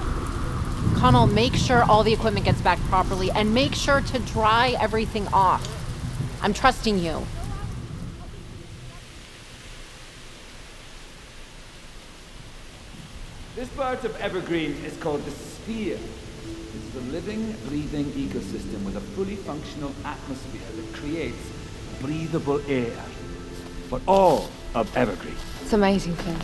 Connell, 0.94 1.26
make 1.26 1.54
sure 1.54 1.82
all 1.82 2.04
the 2.04 2.12
equipment 2.14 2.46
gets 2.46 2.62
back 2.62 2.78
properly 2.84 3.30
and 3.30 3.52
make 3.52 3.74
sure 3.74 4.00
to 4.00 4.18
dry 4.20 4.78
everything 4.80 5.28
off. 5.28 5.62
I'm 6.40 6.54
trusting 6.54 7.00
you. 7.00 7.26
This 13.54 13.68
part 13.76 14.04
of 14.04 14.18
Evergreen 14.22 14.72
is 14.86 14.96
called 14.96 15.22
the 15.26 15.32
Sphere. 15.32 15.98
It's 15.98 16.96
a 16.96 17.00
living, 17.12 17.52
breathing 17.68 18.06
ecosystem 18.12 18.82
with 18.86 18.96
a 18.96 19.00
fully 19.00 19.36
functional 19.36 19.92
atmosphere 20.02 20.62
that 20.76 20.94
creates 20.94 21.61
breathable 22.00 22.60
air 22.68 22.90
for 23.88 24.00
all 24.08 24.48
of 24.74 24.94
Evergreen. 24.96 25.34
It's 25.62 25.72
amazing, 25.72 26.14
Finn. 26.16 26.36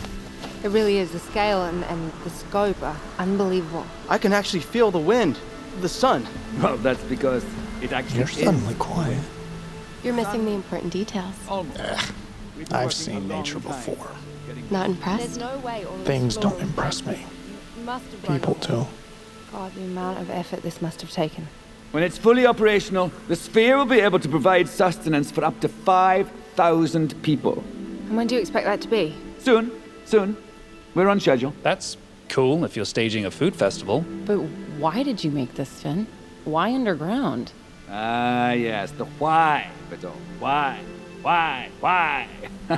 It 0.63 0.69
really 0.69 0.97
is. 0.97 1.11
The 1.11 1.19
scale 1.19 1.63
and, 1.65 1.83
and 1.85 2.11
the 2.23 2.29
scope 2.29 2.81
are 2.83 2.97
unbelievable. 3.17 3.85
I 4.09 4.17
can 4.17 4.33
actually 4.33 4.59
feel 4.59 4.91
the 4.91 4.99
wind, 4.99 5.37
the 5.81 5.89
sun. 5.89 6.27
Well, 6.61 6.77
that's 6.77 7.01
because 7.03 7.45
it 7.81 7.93
actually 7.93 8.19
You're 8.19 8.29
is. 8.29 8.37
suddenly 8.37 8.75
quiet. 8.75 9.23
You're 10.03 10.13
missing 10.13 10.45
the 10.45 10.51
important 10.51 10.93
details. 10.93 11.33
Oh, 11.49 11.65
I've 12.71 12.93
seen 12.93 13.27
nature 13.27 13.59
before. 13.59 14.07
Not 14.69 14.89
impressed? 14.89 15.39
No 15.39 15.57
way 15.59 15.85
Things 16.03 16.37
don't 16.37 16.59
impress 16.61 17.05
me. 17.05 17.25
You 17.77 17.83
must 17.83 18.05
have 18.05 18.27
run 18.29 18.39
People 18.39 18.57
all- 18.69 18.83
do. 18.83 18.89
God, 19.51 19.73
the 19.75 19.81
amount 19.83 20.19
of 20.19 20.29
effort 20.29 20.61
this 20.61 20.81
must 20.81 21.01
have 21.01 21.11
taken. 21.11 21.47
When 21.91 22.03
it's 22.03 22.19
fully 22.19 22.45
operational, 22.45 23.11
the 23.27 23.35
sphere 23.35 23.75
will 23.75 23.85
be 23.85 23.99
able 23.99 24.19
to 24.19 24.29
provide 24.29 24.69
sustenance 24.69 25.31
for 25.31 25.43
up 25.43 25.59
to 25.61 25.67
5,000 25.67 27.19
people. 27.23 27.63
And 28.07 28.15
when 28.15 28.27
do 28.27 28.35
you 28.35 28.41
expect 28.41 28.65
that 28.65 28.79
to 28.81 28.87
be? 28.87 29.15
Soon, 29.39 29.71
soon. 30.05 30.37
We're 30.93 31.07
on 31.07 31.19
schedule. 31.19 31.55
That's 31.63 31.97
cool 32.27 32.63
if 32.63 32.75
you're 32.75 32.85
staging 32.85 33.25
a 33.25 33.31
food 33.31 33.55
festival. 33.55 34.05
But 34.25 34.37
why 34.77 35.01
did 35.01 35.23
you 35.23 35.31
make 35.31 35.55
this, 35.55 35.81
Finn? 35.81 36.05
Why 36.45 36.75
underground? 36.75 37.53
Ah, 37.89 38.51
yes, 38.51 38.91
the 38.91 39.05
why, 39.05 39.71
Beto. 39.89 40.11
Why? 40.37 40.79
Why? 41.23 41.71
Why? 41.79 42.27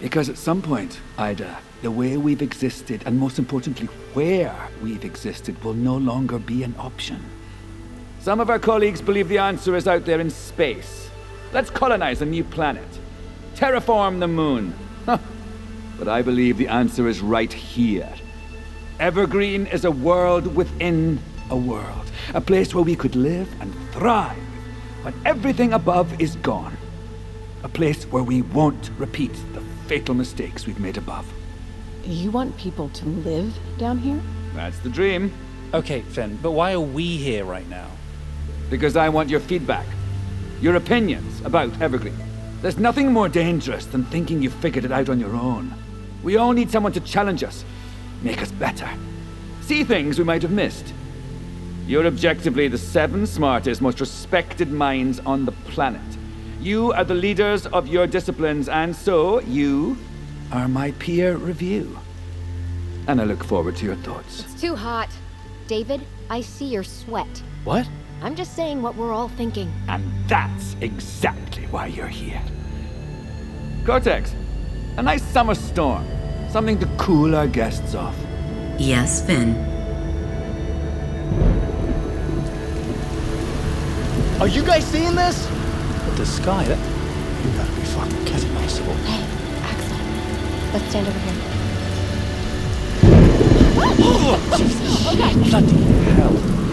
because 0.00 0.28
at 0.28 0.36
some 0.36 0.60
point, 0.60 0.98
Ida, 1.16 1.58
the 1.82 1.92
way 1.92 2.16
we've 2.16 2.42
existed, 2.42 3.04
and 3.06 3.16
most 3.20 3.38
importantly, 3.38 3.86
where 4.14 4.56
we've 4.82 5.04
existed, 5.04 5.62
will 5.62 5.74
no 5.74 5.96
longer 5.96 6.40
be 6.40 6.64
an 6.64 6.74
option. 6.76 7.24
Some 8.24 8.40
of 8.40 8.48
our 8.48 8.58
colleagues 8.58 9.02
believe 9.02 9.28
the 9.28 9.36
answer 9.36 9.76
is 9.76 9.86
out 9.86 10.06
there 10.06 10.18
in 10.18 10.30
space. 10.30 11.10
Let's 11.52 11.68
colonize 11.68 12.22
a 12.22 12.24
new 12.24 12.42
planet, 12.42 12.88
terraform 13.54 14.18
the 14.18 14.26
moon. 14.26 14.72
but 15.04 16.08
I 16.08 16.22
believe 16.22 16.56
the 16.56 16.68
answer 16.68 17.06
is 17.06 17.20
right 17.20 17.52
here. 17.52 18.10
Evergreen 18.98 19.66
is 19.66 19.84
a 19.84 19.90
world 19.90 20.56
within 20.56 21.18
a 21.50 21.56
world, 21.58 22.10
a 22.32 22.40
place 22.40 22.74
where 22.74 22.82
we 22.82 22.96
could 22.96 23.14
live 23.14 23.46
and 23.60 23.74
thrive 23.92 24.42
when 25.02 25.12
everything 25.26 25.74
above 25.74 26.18
is 26.18 26.36
gone. 26.36 26.78
A 27.62 27.68
place 27.68 28.04
where 28.04 28.22
we 28.22 28.40
won't 28.40 28.90
repeat 28.96 29.34
the 29.52 29.60
fatal 29.86 30.14
mistakes 30.14 30.66
we've 30.66 30.80
made 30.80 30.96
above. 30.96 31.30
You 32.06 32.30
want 32.30 32.56
people 32.56 32.88
to 32.88 33.04
live 33.04 33.54
down 33.76 33.98
here? 33.98 34.22
That's 34.54 34.78
the 34.78 34.88
dream. 34.88 35.30
Okay, 35.74 36.00
Finn, 36.00 36.38
but 36.40 36.52
why 36.52 36.72
are 36.72 36.80
we 36.80 37.18
here 37.18 37.44
right 37.44 37.68
now? 37.68 37.88
Because 38.70 38.96
I 38.96 39.08
want 39.08 39.28
your 39.28 39.40
feedback, 39.40 39.86
your 40.60 40.76
opinions 40.76 41.40
about 41.42 41.80
Evergreen. 41.80 42.16
There's 42.62 42.78
nothing 42.78 43.12
more 43.12 43.28
dangerous 43.28 43.86
than 43.86 44.04
thinking 44.04 44.42
you've 44.42 44.54
figured 44.54 44.84
it 44.84 44.92
out 44.92 45.08
on 45.08 45.20
your 45.20 45.34
own. 45.34 45.74
We 46.22 46.36
all 46.36 46.52
need 46.52 46.70
someone 46.70 46.92
to 46.92 47.00
challenge 47.00 47.44
us, 47.44 47.64
make 48.22 48.40
us 48.40 48.50
better, 48.52 48.88
see 49.60 49.84
things 49.84 50.18
we 50.18 50.24
might 50.24 50.42
have 50.42 50.50
missed. 50.50 50.94
You're 51.86 52.06
objectively 52.06 52.68
the 52.68 52.78
seven 52.78 53.26
smartest, 53.26 53.82
most 53.82 54.00
respected 54.00 54.72
minds 54.72 55.20
on 55.20 55.44
the 55.44 55.52
planet. 55.52 56.00
You 56.60 56.92
are 56.92 57.04
the 57.04 57.14
leaders 57.14 57.66
of 57.66 57.86
your 57.86 58.06
disciplines, 58.06 58.70
and 58.70 58.96
so 58.96 59.40
you 59.40 59.98
are 60.50 60.66
my 60.66 60.92
peer 60.92 61.36
review. 61.36 61.98
And 63.06 63.20
I 63.20 63.24
look 63.24 63.44
forward 63.44 63.76
to 63.76 63.84
your 63.84 63.96
thoughts. 63.96 64.44
It's 64.44 64.58
too 64.58 64.74
hot. 64.74 65.10
David, 65.66 66.00
I 66.30 66.40
see 66.40 66.64
your 66.64 66.84
sweat. 66.84 67.42
What? 67.64 67.86
I'm 68.24 68.34
just 68.34 68.56
saying 68.56 68.80
what 68.80 68.96
we're 68.96 69.12
all 69.12 69.28
thinking. 69.28 69.70
And 69.86 70.02
that's 70.26 70.76
exactly 70.80 71.66
why 71.66 71.88
you're 71.88 72.08
here. 72.08 72.40
Cortex, 73.84 74.34
a 74.96 75.02
nice 75.02 75.22
summer 75.22 75.54
storm. 75.54 76.06
Something 76.48 76.78
to 76.78 76.86
cool 76.96 77.36
our 77.36 77.46
guests 77.46 77.94
off. 77.94 78.16
Yes, 78.78 79.22
Finn. 79.26 79.54
Are 84.40 84.48
you 84.48 84.62
guys 84.64 84.86
seeing 84.86 85.14
this? 85.14 85.46
The 86.16 86.24
sky, 86.24 86.64
that. 86.64 86.78
You 87.44 87.52
gotta 87.58 87.72
be 87.72 87.82
fucking 87.82 88.24
kidding 88.24 88.54
me. 88.54 88.60
Possible. 88.62 88.94
Hey, 89.04 89.22
Axel. 89.64 89.98
Let's 90.72 90.88
stand 90.88 91.08
over 91.08 91.18
here. 91.18 91.34
Oh, 93.96 94.38
Bloody 95.50 95.76
hell. 96.14 96.63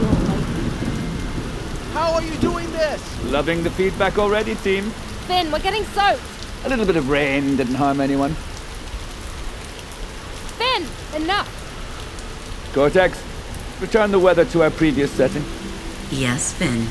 How 2.01 2.13
are 2.13 2.23
you 2.23 2.35
doing 2.37 2.69
this? 2.71 3.25
Loving 3.25 3.61
the 3.61 3.69
feedback 3.69 4.17
already, 4.17 4.55
team. 4.55 4.85
Finn, 5.27 5.51
we're 5.51 5.59
getting 5.59 5.83
soaked. 5.93 6.23
A 6.65 6.69
little 6.69 6.83
bit 6.83 6.95
of 6.95 7.07
rain 7.09 7.57
didn't 7.57 7.75
harm 7.75 8.01
anyone. 8.01 8.33
Finn, 10.57 10.87
enough. 11.21 11.47
Cortex, 12.73 13.23
return 13.79 14.09
the 14.09 14.17
weather 14.17 14.45
to 14.45 14.63
our 14.63 14.71
previous 14.71 15.11
setting. 15.11 15.43
Yes, 16.09 16.53
Finn. 16.53 16.87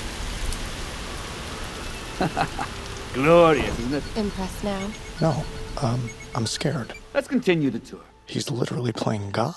Glorious, 3.13 3.79
isn't 3.81 3.95
it? 3.95 4.05
Impressed 4.17 4.63
now? 4.63 4.91
No, 5.21 5.45
um, 5.83 6.09
I'm 6.37 6.47
scared. 6.47 6.95
Let's 7.15 7.27
continue 7.27 7.71
the 7.71 7.81
tour. 7.81 7.99
He's 8.27 8.49
literally 8.49 8.93
playing 8.93 9.33
God. 9.33 9.57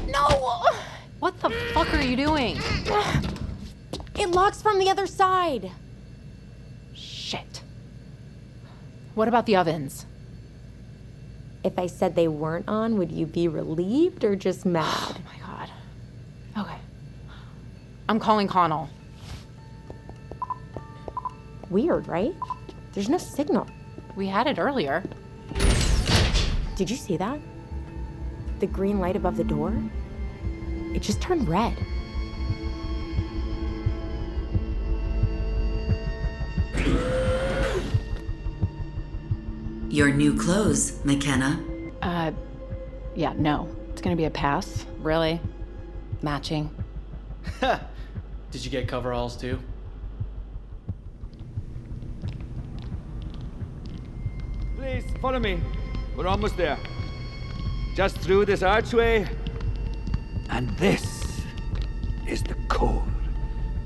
No! 0.11 0.63
What 1.19 1.39
the 1.39 1.49
fuck 1.73 1.93
are 1.93 2.01
you 2.01 2.15
doing? 2.15 2.59
It 4.15 4.29
locks 4.29 4.61
from 4.61 4.79
the 4.79 4.89
other 4.89 5.07
side. 5.07 5.71
Shit. 6.93 7.61
What 9.15 9.27
about 9.27 9.45
the 9.45 9.55
ovens? 9.55 10.05
If 11.63 11.77
I 11.77 11.85
said 11.87 12.15
they 12.15 12.27
weren't 12.27 12.67
on, 12.67 12.97
would 12.97 13.11
you 13.11 13.25
be 13.25 13.47
relieved 13.47 14.23
or 14.23 14.35
just 14.35 14.65
mad? 14.65 15.19
Oh 15.21 15.21
my 15.25 15.37
god. 15.45 15.69
Okay. 16.57 16.79
I'm 18.09 18.19
calling 18.19 18.47
Connell. 18.47 18.89
Weird, 21.69 22.07
right? 22.07 22.35
There's 22.93 23.09
no 23.09 23.17
signal. 23.17 23.67
We 24.15 24.27
had 24.27 24.47
it 24.47 24.59
earlier. 24.59 25.03
Did 26.75 26.89
you 26.89 26.97
see 26.97 27.15
that? 27.17 27.39
The 28.59 28.67
green 28.67 28.99
light 28.99 29.15
above 29.15 29.37
the 29.37 29.43
door? 29.43 29.73
It 30.93 31.01
just 31.01 31.21
turned 31.21 31.47
red. 31.47 31.77
Your 39.89 40.09
new 40.09 40.37
clothes, 40.37 41.03
McKenna. 41.03 41.61
Uh, 42.01 42.31
yeah, 43.15 43.33
no. 43.37 43.67
It's 43.91 44.01
gonna 44.01 44.15
be 44.15 44.25
a 44.25 44.29
pass. 44.29 44.85
Really? 44.99 45.41
Matching. 46.21 46.69
Did 47.59 48.65
you 48.65 48.71
get 48.71 48.87
coveralls 48.87 49.35
too? 49.35 49.59
Please, 54.77 55.03
follow 55.21 55.39
me. 55.39 55.59
We're 56.15 56.27
almost 56.27 56.57
there. 56.57 56.77
Just 57.95 58.17
through 58.17 58.45
this 58.45 58.63
archway. 58.63 59.27
And 60.51 60.69
this 60.71 61.41
is 62.27 62.43
the 62.43 62.55
core, 62.67 63.03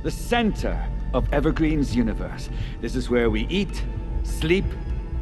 the 0.01 0.09
center 0.09 0.75
of 1.13 1.31
Evergreen's 1.31 1.95
universe. 1.95 2.49
This 2.81 2.95
is 2.95 3.09
where 3.09 3.29
we 3.29 3.45
eat, 3.47 3.83
sleep, 4.23 4.65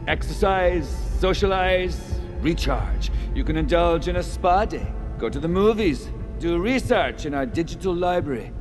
exercise, 0.08 0.88
socialize, 1.19 1.99
recharge. 2.39 3.12
You 3.36 3.43
can 3.43 3.58
indulge 3.58 4.08
in 4.08 4.15
a 4.15 4.23
spa 4.23 4.63
day, 4.65 4.88
go 5.19 5.29
to 5.29 5.39
the 5.39 5.47
movies, 5.47 6.10
do 6.39 6.58
research 6.58 7.25
in 7.25 7.34
our 7.34 7.45
digital 7.45 7.93
library. 7.93 8.51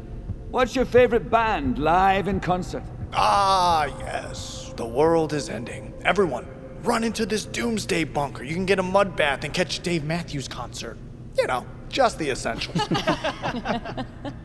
What's 0.50 0.74
your 0.74 0.84
favorite 0.84 1.30
band 1.30 1.78
live 1.78 2.26
in 2.26 2.40
concert? 2.40 2.82
Ah, 3.12 3.86
yes. 4.00 4.74
The 4.76 4.86
world 4.86 5.32
is 5.32 5.48
ending. 5.48 5.94
Everyone, 6.04 6.46
run 6.82 7.04
into 7.04 7.26
this 7.26 7.44
doomsday 7.44 8.04
bunker. 8.04 8.42
You 8.42 8.54
can 8.54 8.66
get 8.66 8.80
a 8.80 8.82
mud 8.82 9.14
bath 9.14 9.44
and 9.44 9.54
catch 9.54 9.80
Dave 9.80 10.04
Matthews 10.04 10.48
concert. 10.48 10.98
You 11.38 11.46
know, 11.46 11.64
Just 11.92 12.18
the 12.18 12.30
essentials. 12.30 12.80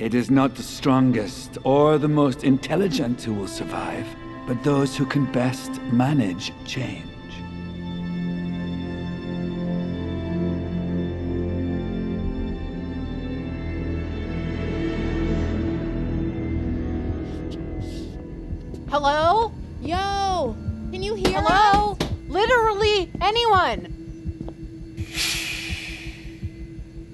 It 0.00 0.14
is 0.14 0.30
not 0.30 0.54
the 0.54 0.62
strongest 0.62 1.58
or 1.62 1.98
the 1.98 2.08
most 2.08 2.42
intelligent 2.42 3.20
who 3.22 3.34
will 3.34 3.46
survive, 3.46 4.06
but 4.46 4.64
those 4.64 4.96
who 4.96 5.04
can 5.04 5.30
best 5.30 5.70
manage 5.92 6.54
change. 6.64 7.04
Hello? 18.88 19.52
Yo! 19.82 20.56
Can 20.90 21.02
you 21.02 21.14
hear 21.14 21.28
me? 21.28 21.34
Hello? 21.34 21.98
Literally 22.28 23.12
anyone. 23.20 23.99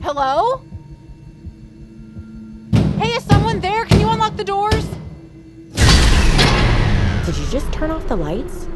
Hello? 0.09 0.61
Hey, 2.97 3.09
is 3.15 3.25
someone 3.25 3.59
there? 3.59 3.85
Can 3.87 3.99
you 3.99 4.09
unlock 4.09 4.37
the 4.37 4.45
doors? 4.45 4.87
Did 7.27 7.37
you 7.37 7.47
just 7.51 7.73
turn 7.73 7.91
off 7.91 8.07
the 8.07 8.15
lights? 8.15 8.69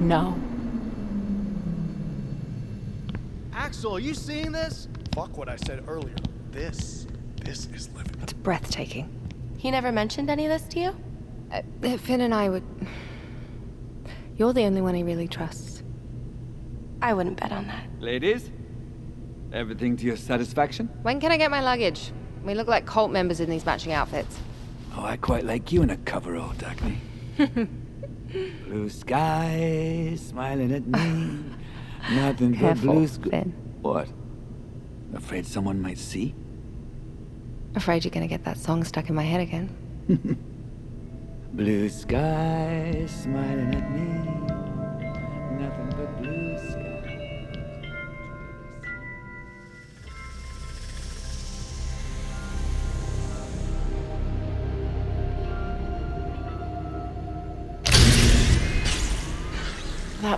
No. 0.00 0.36
Axel, 3.52 3.94
are 3.94 4.00
you 4.00 4.12
seeing 4.12 4.50
this? 4.50 4.88
Fuck 5.14 5.38
what 5.38 5.48
I 5.48 5.54
said 5.54 5.84
earlier. 5.86 6.16
This, 6.50 7.06
this 7.44 7.66
is 7.66 7.88
living. 7.90 8.16
It's 8.20 8.32
breathtaking. 8.32 9.08
He 9.56 9.70
never 9.70 9.92
mentioned 9.92 10.30
any 10.30 10.46
of 10.46 10.50
this 10.50 10.66
to 10.74 10.80
you? 10.80 10.96
Uh, 11.52 11.96
Finn 11.98 12.22
and 12.22 12.34
I 12.34 12.48
would. 12.48 12.64
You're 14.36 14.52
the 14.52 14.64
only 14.64 14.80
one 14.80 14.96
he 14.96 15.04
really 15.04 15.28
trusts. 15.28 15.84
I 17.00 17.14
wouldn't 17.14 17.38
bet 17.38 17.52
on 17.52 17.68
that. 17.68 17.86
Ladies, 18.00 18.50
everything 19.54 19.96
to 19.96 20.04
your 20.04 20.16
satisfaction? 20.16 20.88
When 21.02 21.20
can 21.20 21.32
I 21.32 21.36
get 21.36 21.50
my 21.50 21.60
luggage? 21.60 22.12
We 22.44 22.54
look 22.54 22.68
like 22.68 22.84
cult 22.84 23.10
members 23.10 23.40
in 23.40 23.48
these 23.48 23.64
matching 23.64 23.92
outfits. 23.92 24.38
Oh, 24.96 25.04
I 25.04 25.16
quite 25.16 25.44
like 25.44 25.72
you 25.72 25.82
in 25.82 25.90
a 25.90 25.96
coverall, 25.96 26.52
Dagny. 26.54 26.98
blue 28.66 28.88
sky, 28.88 30.14
smiling 30.16 30.72
at 30.72 30.86
me. 30.86 31.44
Nothing 32.12 32.52
but 32.52 32.60
Careful, 32.60 32.92
blue 32.94 33.06
sky. 33.06 33.30
Finn. 33.30 33.54
What? 33.80 34.08
Afraid 35.14 35.46
someone 35.46 35.80
might 35.80 35.98
see? 35.98 36.34
Afraid 37.74 38.04
you're 38.04 38.10
gonna 38.10 38.26
get 38.28 38.44
that 38.44 38.58
song 38.58 38.84
stuck 38.84 39.08
in 39.08 39.14
my 39.14 39.22
head 39.22 39.40
again. 39.40 39.68
Blue 41.54 41.88
sky, 41.88 43.06
smiling 43.08 43.74
at 43.74 43.90
me. 43.92 44.73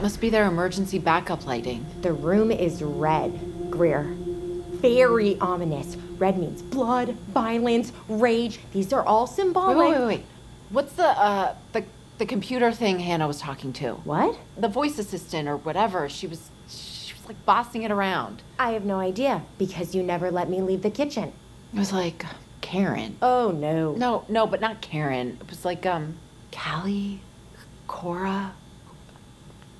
Must 0.06 0.20
be 0.20 0.30
their 0.30 0.46
emergency 0.46 1.00
backup 1.00 1.44
lighting. 1.46 1.84
The 2.02 2.12
room 2.12 2.52
is 2.52 2.80
red, 2.80 3.36
Greer. 3.72 4.04
Very 4.04 5.36
ominous. 5.40 5.96
Red 6.16 6.38
means 6.38 6.62
blood, 6.62 7.16
violence, 7.34 7.90
rage. 8.08 8.60
These 8.72 8.92
are 8.92 9.04
all 9.04 9.26
Wait, 9.26 9.34
symbolic. 9.34 9.76
wait, 9.76 9.98
wait, 9.98 10.06
wait. 10.06 10.24
What's 10.70 10.92
the 10.92 11.08
uh 11.08 11.56
the 11.72 11.84
the 12.18 12.24
computer 12.26 12.70
thing 12.70 13.00
Hannah 13.00 13.26
was 13.26 13.40
talking 13.40 13.72
to? 13.72 13.94
What? 14.04 14.38
The 14.56 14.68
voice 14.68 14.96
assistant 15.00 15.48
or 15.48 15.56
whatever. 15.56 16.08
She 16.08 16.28
was 16.28 16.50
she 16.68 17.12
was 17.14 17.26
like 17.26 17.44
bossing 17.44 17.82
it 17.82 17.90
around. 17.90 18.44
I 18.60 18.70
have 18.74 18.84
no 18.84 19.00
idea 19.00 19.42
because 19.58 19.92
you 19.92 20.04
never 20.04 20.30
let 20.30 20.48
me 20.48 20.62
leave 20.62 20.82
the 20.82 20.90
kitchen. 20.90 21.32
It 21.74 21.78
was 21.80 21.92
like 21.92 22.24
Karen. 22.60 23.16
Oh 23.20 23.50
no. 23.50 23.94
No, 23.94 24.24
no, 24.28 24.46
but 24.46 24.60
not 24.60 24.80
Karen. 24.80 25.36
It 25.40 25.50
was 25.50 25.64
like 25.64 25.84
um 25.84 26.14
Callie, 26.52 27.22
Cora, 27.88 28.52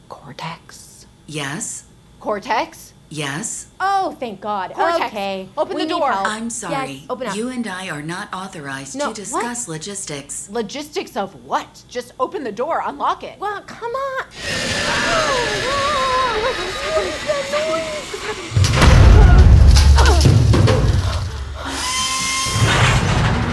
Cortex. 0.09 1.07
Yes? 1.27 1.85
Cortex? 2.21 2.92
Yes? 3.09 3.69
Oh, 3.79 4.16
thank 4.19 4.40
God. 4.40 4.73
Cortex, 4.75 5.07
Okay. 5.07 5.49
open 5.57 5.77
we 5.77 5.83
the 5.85 5.88
door. 5.88 6.11
I'm 6.12 6.51
sorry. 6.51 6.92
Yes, 6.92 7.07
open 7.09 7.29
up. 7.29 7.37
You 7.37 7.49
and 7.49 7.66
I 7.66 7.88
are 7.88 8.03
not 8.03 8.29
authorized 8.35 8.97
No, 8.97 9.09
to 9.09 9.14
discuss 9.14 9.69
logistics. 9.69 10.49
Logistics 10.51 11.16
of 11.16 11.45
what? 11.45 11.85
Just 11.88 12.12
open 12.19 12.42
the 12.42 12.53
door, 12.53 12.83
unlock 12.85 13.23
it. 13.23 13.38
Well, 13.38 13.61
come 13.62 13.92
on. 13.92 14.27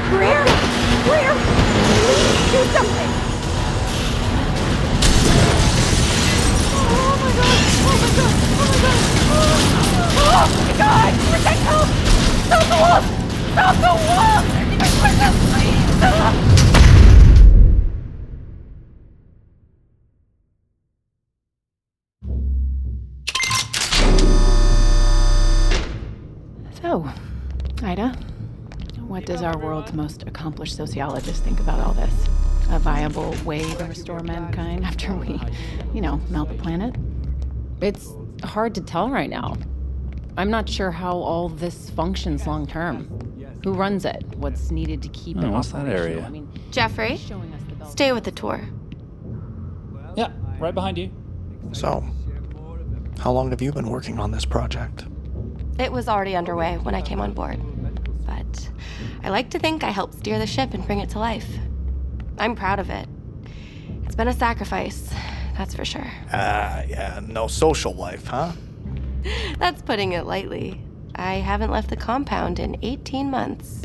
Greer! 0.10 0.44
Greer! 1.06 1.34
Please 2.04 2.52
do 2.52 2.64
something! 2.74 3.23
So, 26.82 27.10
Ida, 27.82 28.10
what 29.08 29.26
does 29.26 29.42
our 29.42 29.58
world's 29.58 29.94
most 29.94 30.24
accomplished 30.24 30.76
sociologist 30.76 31.44
think 31.44 31.60
about 31.60 31.80
all 31.80 31.94
this? 31.94 32.14
A 32.70 32.78
viable 32.78 33.36
way 33.44 33.64
to 33.76 33.86
restore 33.86 34.20
mankind 34.20 34.84
after 34.86 35.16
we, 35.16 35.40
you 35.94 36.02
know, 36.02 36.22
melt 36.30 36.50
the 36.50 36.56
planet? 36.56 36.96
It's 37.84 38.14
hard 38.46 38.74
to 38.76 38.82
tell 38.82 39.10
right 39.10 39.30
now. 39.30 39.58
I'm 40.38 40.50
not 40.50 40.70
sure 40.70 40.90
how 40.90 41.18
all 41.18 41.50
this 41.50 41.90
functions 41.90 42.48
long 42.48 42.66
term. 42.66 43.08
Who 43.66 43.74
runs 43.74 44.06
it? 44.06 44.24
What's 44.38 44.72
needed 44.72 45.02
to 45.02 45.10
keep 45.10 45.38
Oh, 45.38 45.48
it 45.48 45.50
what's 45.50 45.72
that 45.74 45.88
area? 45.88 46.26
I 46.26 46.30
mean, 46.30 46.50
Jeffrey, 46.72 47.20
stay 47.90 48.14
with 48.14 48.24
the 48.24 48.32
tour. 48.32 48.62
Yeah, 50.16 50.32
right 50.60 50.74
behind 50.74 50.98
you. 50.98 51.12
So, 51.74 52.06
how 53.20 53.34
long 53.34 53.50
have 53.50 53.62
you 53.62 53.74
been 53.74 53.90
working 53.90 54.18
on 54.18 54.32
this 54.32 54.46
project? 54.46 55.06
It 55.78 55.92
was 55.92 56.08
already 56.08 56.38
underway 56.38 56.78
when 56.78 56.96
I 56.96 57.02
came 57.02 57.20
on 57.20 57.34
board. 57.34 57.60
But 58.26 58.70
I 59.24 59.30
like 59.30 59.50
to 59.52 59.60
think 59.60 59.84
I 59.84 59.90
helped 59.90 60.14
steer 60.16 60.40
the 60.40 60.48
ship 60.48 60.74
and 60.74 60.86
bring 60.86 61.00
it 61.00 61.10
to 61.10 61.20
life. 61.20 61.50
I'm 62.38 62.56
proud 62.56 62.80
of 62.80 62.90
it. 62.90 63.10
It's 64.06 64.16
been 64.16 64.30
a 64.30 64.34
sacrifice, 64.34 65.14
that's 65.58 65.76
for 65.76 65.86
sure. 65.86 66.12
Ah, 66.32 66.84
yeah, 66.88 67.20
no 67.26 67.48
social 67.48 67.94
life, 67.94 68.26
huh? 68.28 68.52
That's 69.58 69.82
putting 69.82 70.12
it 70.12 70.26
lightly. 70.26 70.82
I 71.16 71.36
haven't 71.36 71.72
left 71.72 71.90
the 71.90 71.96
compound 71.96 72.60
in 72.60 72.76
18 72.82 73.30
months. 73.30 73.82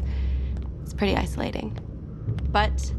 It's 0.82 0.92
pretty 0.94 1.14
isolating. 1.14 1.78
But 2.50 2.92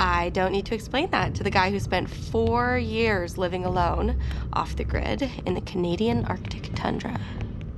I 0.00 0.30
don't 0.30 0.52
need 0.52 0.64
to 0.66 0.74
explain 0.74 1.10
that 1.10 1.34
to 1.34 1.42
the 1.44 1.50
guy 1.50 1.70
who 1.70 1.78
spent 1.78 2.08
four 2.08 2.78
years 2.78 3.36
living 3.36 3.64
alone 3.64 4.18
off 4.54 4.76
the 4.76 4.84
grid 4.84 5.28
in 5.44 5.54
the 5.54 5.60
Canadian 5.60 6.24
Arctic 6.24 6.74
tundra. 6.74 7.20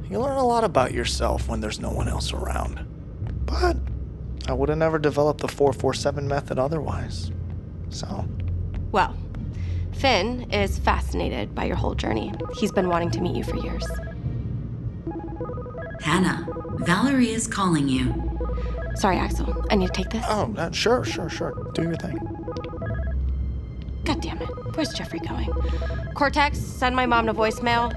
You 0.08 0.20
learn 0.20 0.36
a 0.36 0.46
lot 0.46 0.62
about 0.62 0.92
yourself 0.92 1.48
when 1.48 1.60
there's 1.60 1.80
no 1.80 1.90
one 1.90 2.08
else 2.08 2.32
around. 2.32 2.86
But 3.44 3.76
I 4.48 4.52
would 4.52 4.68
have 4.68 4.78
never 4.78 4.98
developed 4.98 5.40
the 5.40 5.48
447 5.48 6.28
method 6.28 6.58
otherwise. 6.58 7.32
So, 7.88 8.24
Well, 8.92 9.16
Finn 9.96 10.50
is 10.52 10.78
fascinated 10.78 11.54
by 11.54 11.64
your 11.64 11.76
whole 11.76 11.94
journey. 11.94 12.32
He's 12.58 12.70
been 12.70 12.88
wanting 12.88 13.10
to 13.12 13.20
meet 13.20 13.34
you 13.34 13.44
for 13.44 13.56
years. 13.56 13.86
Hannah, 16.00 16.46
Valerie 16.80 17.30
is 17.30 17.46
calling 17.46 17.88
you. 17.88 18.14
Sorry, 18.96 19.16
Axel. 19.16 19.64
I 19.70 19.76
need 19.76 19.86
to 19.88 19.92
take 19.92 20.10
this. 20.10 20.24
oh, 20.28 20.54
uh, 20.56 20.70
sure, 20.70 21.04
sure, 21.04 21.30
sure. 21.30 21.70
Do 21.74 21.82
your 21.82 21.96
thing. 21.96 22.18
God 24.04 24.20
damn 24.20 24.40
it. 24.40 24.48
Where's 24.76 24.92
Jeffrey 24.92 25.18
going? 25.18 25.50
Cortex, 26.14 26.58
send 26.58 26.94
my 26.94 27.06
mom 27.06 27.26
to 27.26 27.34
voicemail. 27.34 27.92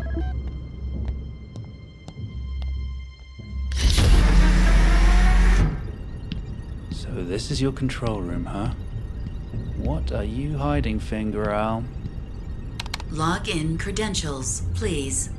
So 6.92 7.10
this 7.12 7.52
is 7.52 7.62
your 7.62 7.72
control 7.72 8.22
room, 8.22 8.46
huh? 8.46 8.72
What 9.80 10.12
are 10.12 10.26
you 10.26 10.58
hiding, 10.58 11.00
Fingeral? 11.00 11.86
Log 13.12 13.48
in 13.48 13.78
credentials, 13.78 14.64
please. 14.76 15.30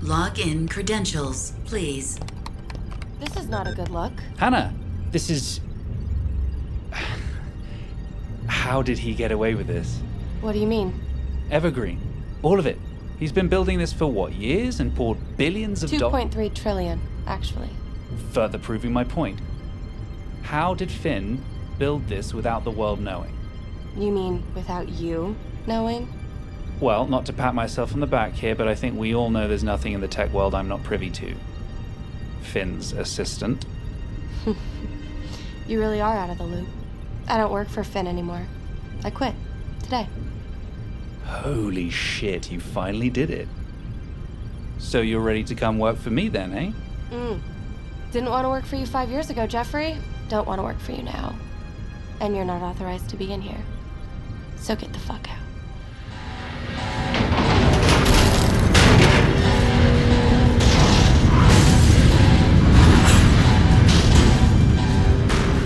Log 0.00 0.38
in 0.38 0.68
credentials, 0.68 1.52
please. 1.66 2.18
This 3.20 3.36
is 3.36 3.48
not 3.48 3.66
a 3.66 3.72
good 3.72 3.90
look. 3.90 4.12
Hannah, 4.38 4.72
this 5.10 5.28
is. 5.28 5.60
How 8.46 8.80
did 8.80 8.98
he 8.98 9.14
get 9.14 9.30
away 9.30 9.54
with 9.54 9.66
this? 9.66 10.00
What 10.40 10.52
do 10.52 10.58
you 10.58 10.66
mean? 10.66 10.98
Evergreen. 11.50 12.00
All 12.42 12.58
of 12.58 12.66
it. 12.66 12.78
He's 13.18 13.32
been 13.32 13.48
building 13.48 13.78
this 13.78 13.92
for 13.92 14.06
what, 14.06 14.32
years 14.32 14.80
and 14.80 14.96
poured 14.96 15.18
billions 15.36 15.82
of 15.82 15.90
dollars? 15.90 16.24
2.3 16.24 16.54
trillion, 16.54 17.00
actually. 17.26 17.68
Further 18.32 18.58
proving 18.58 18.92
my 18.92 19.04
point. 19.04 19.38
How 20.44 20.74
did 20.74 20.90
Finn 20.90 21.42
build 21.78 22.06
this 22.06 22.32
without 22.32 22.64
the 22.64 22.70
world 22.70 23.00
knowing? 23.00 23.36
You 23.96 24.12
mean 24.12 24.42
without 24.54 24.88
you 24.88 25.36
knowing? 25.66 26.08
Well, 26.80 27.06
not 27.06 27.26
to 27.26 27.32
pat 27.32 27.54
myself 27.54 27.92
on 27.92 28.00
the 28.00 28.06
back 28.06 28.32
here, 28.32 28.54
but 28.54 28.68
I 28.68 28.74
think 28.74 28.96
we 28.96 29.14
all 29.14 29.30
know 29.30 29.48
there's 29.48 29.64
nothing 29.64 29.92
in 29.92 30.00
the 30.00 30.08
tech 30.08 30.32
world 30.32 30.54
I'm 30.54 30.68
not 30.68 30.82
privy 30.82 31.10
to. 31.10 31.34
Finn's 32.42 32.92
assistant. 32.92 33.66
You 35.66 35.80
really 35.80 36.00
are 36.00 36.14
out 36.14 36.30
of 36.30 36.38
the 36.38 36.44
loop. 36.44 36.68
I 37.26 37.38
don't 37.38 37.50
work 37.50 37.68
for 37.68 37.82
Finn 37.84 38.06
anymore. 38.06 38.46
I 39.02 39.10
quit. 39.10 39.34
Today. 39.82 40.08
Holy 41.24 41.88
shit, 41.88 42.50
you 42.52 42.60
finally 42.60 43.08
did 43.08 43.30
it. 43.30 43.48
So 44.78 45.00
you're 45.00 45.20
ready 45.20 45.42
to 45.44 45.54
come 45.54 45.78
work 45.78 45.96
for 45.96 46.10
me 46.10 46.28
then, 46.28 46.52
eh? 46.52 46.72
Mm. 47.10 47.40
Didn't 48.12 48.28
want 48.28 48.44
to 48.44 48.50
work 48.50 48.64
for 48.66 48.76
you 48.76 48.84
five 48.84 49.08
years 49.08 49.30
ago, 49.30 49.46
Jeffrey. 49.46 49.96
Don't 50.28 50.46
want 50.46 50.58
to 50.58 50.62
work 50.62 50.78
for 50.78 50.92
you 50.92 51.02
now. 51.02 51.34
And 52.20 52.34
you're 52.34 52.44
not 52.44 52.62
authorized 52.62 53.10
to 53.10 53.16
be 53.16 53.32
in 53.32 53.42
here. 53.42 53.60
So 54.56 54.74
get 54.74 54.92
the 54.92 54.98
fuck 54.98 55.28
out. 55.30 55.38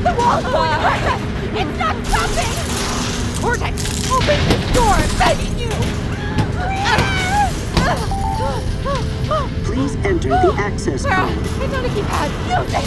The 0.02 0.14
wall's 0.18 0.42
going 0.42 0.70
to 0.70 0.78
hurt 0.82 1.04
us! 1.12 1.20
It's 1.60 1.78
not 1.78 1.96
stopping! 2.06 2.54
Cortex, 3.40 3.76
open 4.10 4.38
this 4.48 4.64
door! 4.74 4.94
I'm 4.94 5.18
begging 5.18 5.58
you! 5.58 5.70
Please 9.64 9.94
enter 10.04 10.30
the 10.30 10.54
access 10.58 11.04
Clara, 11.04 11.28
code. 11.28 11.46
it's 11.62 11.74
on 11.74 11.84
a 11.84 11.88
keypad. 11.88 12.30
Use 12.64 12.74
it! 12.74 12.84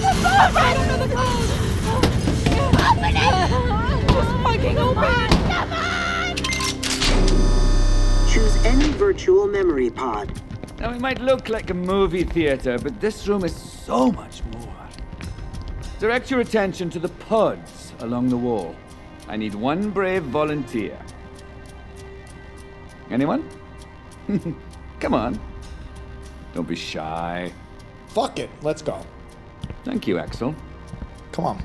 The 0.00 0.03
phone! 0.24 0.56
I 0.56 0.74
don't 0.74 0.88
know 0.88 0.98
the 1.06 1.14
code! 1.14 1.50
Open 2.90 3.14
it! 3.16 3.34
Just 4.08 4.32
fucking 4.42 4.78
open! 4.78 5.28
Come 5.52 5.72
on! 5.72 6.36
Choose 8.28 8.56
any 8.64 8.88
virtual 8.92 9.46
memory 9.46 9.90
pod. 9.90 10.40
Now, 10.80 10.90
it 10.90 11.00
might 11.00 11.20
look 11.20 11.48
like 11.48 11.70
a 11.70 11.74
movie 11.74 12.24
theater, 12.24 12.78
but 12.78 13.00
this 13.00 13.28
room 13.28 13.44
is 13.44 13.54
so 13.54 14.10
much 14.10 14.42
more. 14.52 14.88
Direct 16.00 16.30
your 16.30 16.40
attention 16.40 16.90
to 16.90 16.98
the 16.98 17.08
pods 17.08 17.92
along 18.00 18.28
the 18.28 18.36
wall. 18.36 18.74
I 19.28 19.36
need 19.36 19.54
one 19.54 19.90
brave 19.90 20.24
volunteer. 20.24 20.98
Anyone? 23.10 23.48
Come 25.00 25.14
on. 25.14 25.40
Don't 26.52 26.68
be 26.68 26.76
shy. 26.76 27.52
Fuck 28.08 28.38
it. 28.38 28.50
Let's 28.62 28.82
go. 28.82 29.04
Thank 29.84 30.06
you, 30.06 30.18
Axel. 30.18 30.54
Come 31.32 31.46
on. 31.46 31.58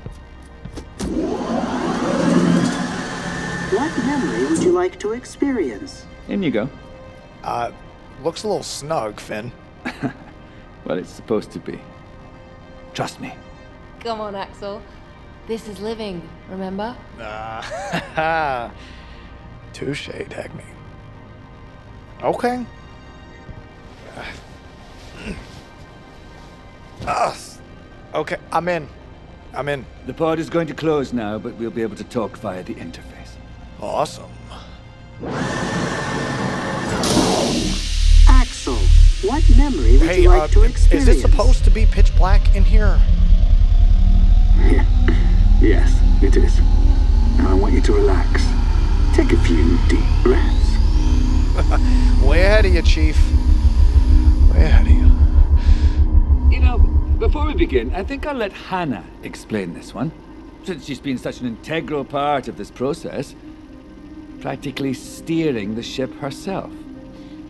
What 3.72 3.98
memory 4.04 4.46
would 4.46 4.62
you 4.62 4.72
like 4.72 4.98
to 5.00 5.12
experience? 5.12 6.06
In 6.28 6.42
you 6.42 6.50
go. 6.50 6.68
Uh, 7.42 7.72
looks 8.22 8.42
a 8.44 8.48
little 8.48 8.62
snug, 8.62 9.18
Finn. 9.18 9.52
Well, 10.84 10.98
it's 10.98 11.10
supposed 11.10 11.50
to 11.52 11.58
be. 11.60 11.78
Trust 12.94 13.20
me. 13.20 13.34
Come 14.00 14.20
on, 14.20 14.34
Axel. 14.34 14.82
This 15.46 15.68
is 15.68 15.78
living, 15.80 16.26
remember? 16.48 16.96
Ah, 17.20 18.72
touche, 19.72 20.08
Dagny. 20.08 20.64
Okay. 22.22 22.66
Ah, 27.06 27.34
okay, 28.14 28.36
I'm 28.52 28.68
in. 28.68 28.88
I'm 29.54 29.68
in. 29.68 29.84
The 30.06 30.14
pod 30.14 30.38
is 30.38 30.48
going 30.48 30.66
to 30.68 30.74
close 30.74 31.12
now, 31.12 31.38
but 31.38 31.54
we'll 31.54 31.70
be 31.70 31.82
able 31.82 31.96
to 31.96 32.04
talk 32.04 32.36
via 32.38 32.62
the 32.62 32.74
interface. 32.74 33.30
Awesome. 33.80 34.30
Axel, 38.28 38.76
what 39.28 39.42
memory 39.56 39.92
would 39.98 40.08
Hey, 40.08 40.22
you 40.22 40.30
uh, 40.30 40.38
like 40.38 40.50
to 40.52 40.62
experience? 40.62 41.08
is 41.08 41.16
it 41.16 41.20
supposed 41.20 41.64
to 41.64 41.70
be 41.70 41.86
pitch 41.86 42.14
black 42.16 42.54
in 42.54 42.64
here? 42.64 42.98
Yeah. 44.58 44.84
Yes, 45.60 45.92
it 46.22 46.38
is. 46.38 46.58
Now 47.36 47.50
I 47.50 47.54
want 47.54 47.74
you 47.74 47.82
to 47.82 47.92
relax. 47.92 48.42
Take 49.14 49.30
a 49.32 49.36
few 49.42 49.76
deep 49.88 50.00
breaths. 50.22 50.70
Way 52.26 52.40
ahead 52.44 52.64
of 52.64 52.72
you, 52.72 52.80
Chief. 52.80 53.18
Way 54.50 54.64
ahead 54.64 54.86
of 54.86 54.90
you. 54.90 55.00
You 55.00 55.02
know, 55.02 55.09
before 57.20 57.44
we 57.44 57.52
begin, 57.52 57.94
I 57.94 58.02
think 58.02 58.26
I'll 58.26 58.34
let 58.34 58.50
Hannah 58.50 59.04
explain 59.22 59.74
this 59.74 59.94
one, 59.94 60.10
since 60.64 60.86
she's 60.86 60.98
been 60.98 61.18
such 61.18 61.40
an 61.40 61.46
integral 61.46 62.02
part 62.02 62.48
of 62.48 62.56
this 62.56 62.70
process, 62.70 63.36
practically 64.40 64.94
steering 64.94 65.74
the 65.74 65.82
ship 65.82 66.12
herself. 66.14 66.72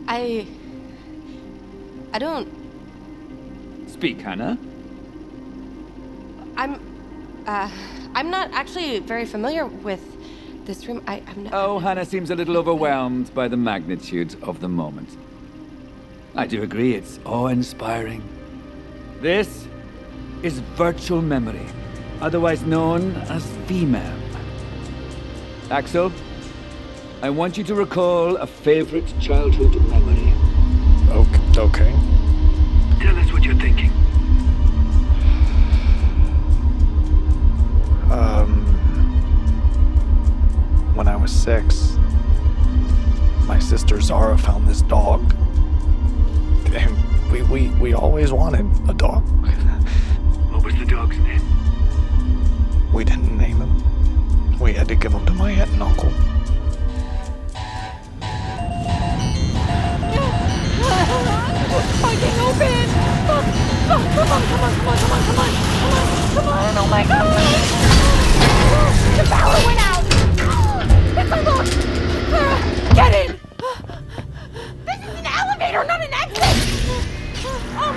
I. 0.08 0.46
I 2.12 2.18
don't. 2.18 2.48
Speak, 3.88 4.20
Hannah. 4.20 4.58
I'm. 6.56 6.74
Uh. 7.46 7.70
I'm 8.12 8.28
not 8.28 8.50
actually 8.52 8.98
very 8.98 9.24
familiar 9.24 9.66
with 9.66 10.02
this 10.66 10.84
room. 10.88 11.00
I, 11.06 11.22
I'm 11.28 11.44
not. 11.44 11.54
Oh, 11.54 11.78
Hannah 11.78 12.04
seems 12.04 12.32
a 12.32 12.34
little 12.34 12.56
overwhelmed 12.56 13.32
by 13.34 13.46
the 13.46 13.56
magnitude 13.56 14.34
of 14.42 14.60
the 14.60 14.68
moment. 14.68 15.16
I 16.34 16.48
do 16.48 16.64
agree, 16.64 16.94
it's 16.94 17.20
awe 17.24 17.46
inspiring. 17.46 18.39
This 19.20 19.68
is 20.42 20.60
virtual 20.78 21.20
memory, 21.20 21.66
otherwise 22.22 22.62
known 22.62 23.12
as 23.28 23.46
female. 23.66 24.16
Axel, 25.70 26.10
I 27.20 27.28
want 27.28 27.58
you 27.58 27.64
to 27.64 27.74
recall 27.74 28.36
a 28.36 28.46
favorite 28.46 29.12
childhood 29.20 29.74
memory. 29.90 30.32
Okay. 31.10 31.60
okay. 31.60 31.92
Tell 33.00 33.18
us 33.18 33.30
what 33.30 33.42
you're 33.42 33.54
thinking. 33.56 33.90
Um, 38.10 38.64
when 40.94 41.08
I 41.08 41.16
was 41.16 41.30
six, 41.30 41.98
my 43.44 43.58
sister 43.58 44.00
Zara 44.00 44.38
found 44.38 44.66
this 44.66 44.80
dog. 44.80 45.34
And 47.30 47.48
we, 47.48 47.68
we, 47.68 47.74
we 47.78 47.94
always 47.94 48.32
wanted 48.32 48.66
a 48.88 48.94
dog. 48.94 49.22
What 50.50 50.64
was 50.64 50.74
the 50.74 50.84
dog's 50.84 51.16
name? 51.18 51.42
We 52.92 53.04
didn't 53.04 53.38
name 53.38 53.58
him. 53.58 54.58
We 54.58 54.72
had 54.72 54.88
to 54.88 54.96
give 54.96 55.12
him 55.12 55.24
to 55.26 55.32
my 55.32 55.52
aunt 55.52 55.70
and 55.70 55.82
uncle. 55.82 56.10
Fucking 62.00 62.40
open! 62.40 62.88
Fuck! 63.26 63.44
Fuck! 63.86 64.02
Come 64.14 64.30
on! 64.32 64.42
Come 64.42 64.60
on! 64.60 64.72
Come 64.74 64.88
on! 64.88 64.98
Come 64.98 65.12
on! 65.12 65.20
Come 65.22 65.38
on! 65.38 65.38
Come 65.38 65.38
on! 65.38 65.50
Come 66.34 66.48
on! 66.48 66.78
Oh 66.78 66.88
my 66.90 67.04
god! 67.06 67.26
The 69.16 69.24
power 69.30 69.60
went 69.66 69.80
out! 69.86 70.04
It's 71.16 71.30
unlocked! 71.30 71.74
Clara, 72.28 72.54
uh, 72.54 72.94
get 72.94 73.30
in! 73.30 73.39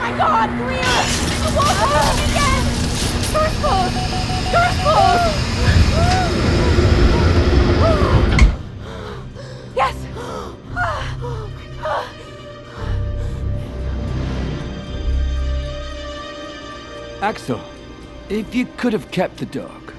My 0.04 0.18
god! 0.18 0.50
The 0.50 1.52
wall's 1.56 1.80
opening 1.82 2.20
again! 2.30 2.64
Door's 3.32 3.56
closed! 3.62 3.96
Door's 4.52 4.78
closed! 4.84 5.38
Yes! 9.78 9.96
Axel, 17.22 17.62
if 18.28 18.54
you 18.54 18.66
could 18.76 18.92
have 18.92 19.10
kept 19.10 19.38
the 19.38 19.46
dog, 19.46 19.92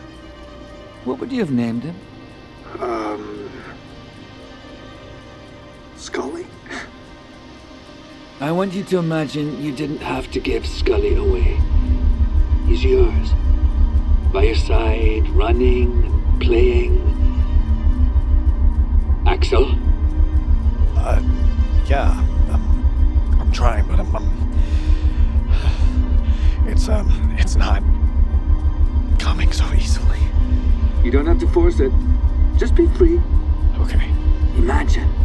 what 1.06 1.18
would 1.18 1.32
you 1.32 1.40
have 1.40 1.50
named 1.50 1.82
him? 1.82 1.96
I 8.40 8.50
want 8.50 8.74
you 8.74 8.82
to 8.84 8.98
imagine 8.98 9.62
you 9.62 9.70
didn't 9.72 10.00
have 10.02 10.28
to 10.32 10.40
give 10.40 10.66
Scully 10.66 11.14
away. 11.14 11.56
He's 12.66 12.82
yours. 12.82 13.30
By 14.32 14.44
your 14.44 14.56
side, 14.56 15.28
running, 15.28 16.38
playing. 16.40 16.98
Axel? 19.24 19.78
Uh, 20.96 21.22
yeah. 21.86 22.10
I'm, 22.50 23.40
I'm 23.40 23.52
trying, 23.52 23.86
but 23.86 24.00
I'm, 24.00 24.16
I'm. 24.16 24.44
It's, 26.66 26.88
um, 26.88 27.36
it's 27.38 27.54
not 27.54 27.84
coming 29.20 29.52
so 29.52 29.64
easily. 29.74 30.18
You 31.04 31.12
don't 31.12 31.26
have 31.26 31.38
to 31.38 31.46
force 31.48 31.78
it. 31.78 31.92
Just 32.56 32.74
be 32.74 32.88
free. 32.88 33.20
Okay. 33.78 34.10
Imagine. 34.56 35.23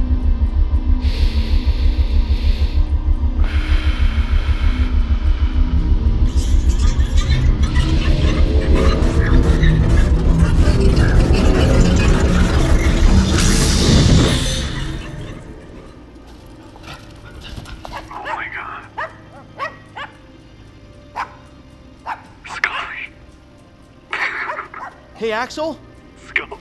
Axel? 25.40 25.80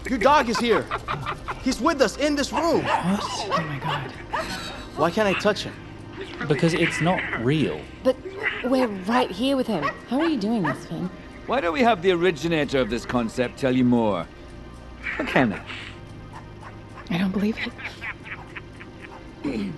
Your 0.08 0.18
dog 0.20 0.48
is 0.48 0.56
here. 0.56 0.86
He's 1.64 1.80
with 1.80 2.00
us 2.00 2.16
in 2.16 2.36
this 2.36 2.52
room. 2.52 2.84
What? 2.84 3.20
Oh 3.24 3.64
my 3.66 3.78
god. 3.80 4.12
Why 4.96 5.10
can't 5.10 5.26
I 5.26 5.32
touch 5.40 5.64
him? 5.64 5.74
Because 6.46 6.74
it's 6.74 7.00
not 7.00 7.20
real. 7.40 7.80
But 8.04 8.16
we're 8.62 8.86
right 8.86 9.32
here 9.32 9.56
with 9.56 9.66
him. 9.66 9.82
How 10.08 10.20
are 10.20 10.28
you 10.28 10.38
doing 10.38 10.62
this, 10.62 10.86
Finn? 10.86 11.10
Why 11.46 11.60
don't 11.60 11.72
we 11.72 11.82
have 11.82 12.02
the 12.02 12.12
originator 12.12 12.78
of 12.78 12.88
this 12.88 13.04
concept 13.04 13.58
tell 13.58 13.74
you 13.74 13.82
more? 13.84 14.28
McKenna. 15.18 15.60
I 17.10 17.18
don't 17.18 17.32
believe 17.32 17.58
it. 19.44 19.72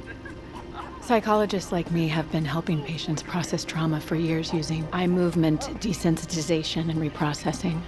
Psychologists 1.01 1.73
like 1.73 1.91
me 1.91 2.07
have 2.09 2.31
been 2.31 2.45
helping 2.45 2.83
patients 2.83 3.23
process 3.23 3.65
trauma 3.65 3.99
for 3.99 4.17
years 4.17 4.53
using 4.53 4.87
eye 4.93 5.07
movement 5.07 5.63
desensitization 5.81 6.91
and 6.91 6.99
reprocessing, 7.01 7.81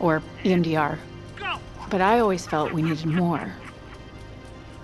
or 0.00 0.22
EMDR. 0.44 0.98
But 1.90 2.00
I 2.00 2.20
always 2.20 2.46
felt 2.46 2.72
we 2.72 2.82
needed 2.82 3.06
more. 3.06 3.52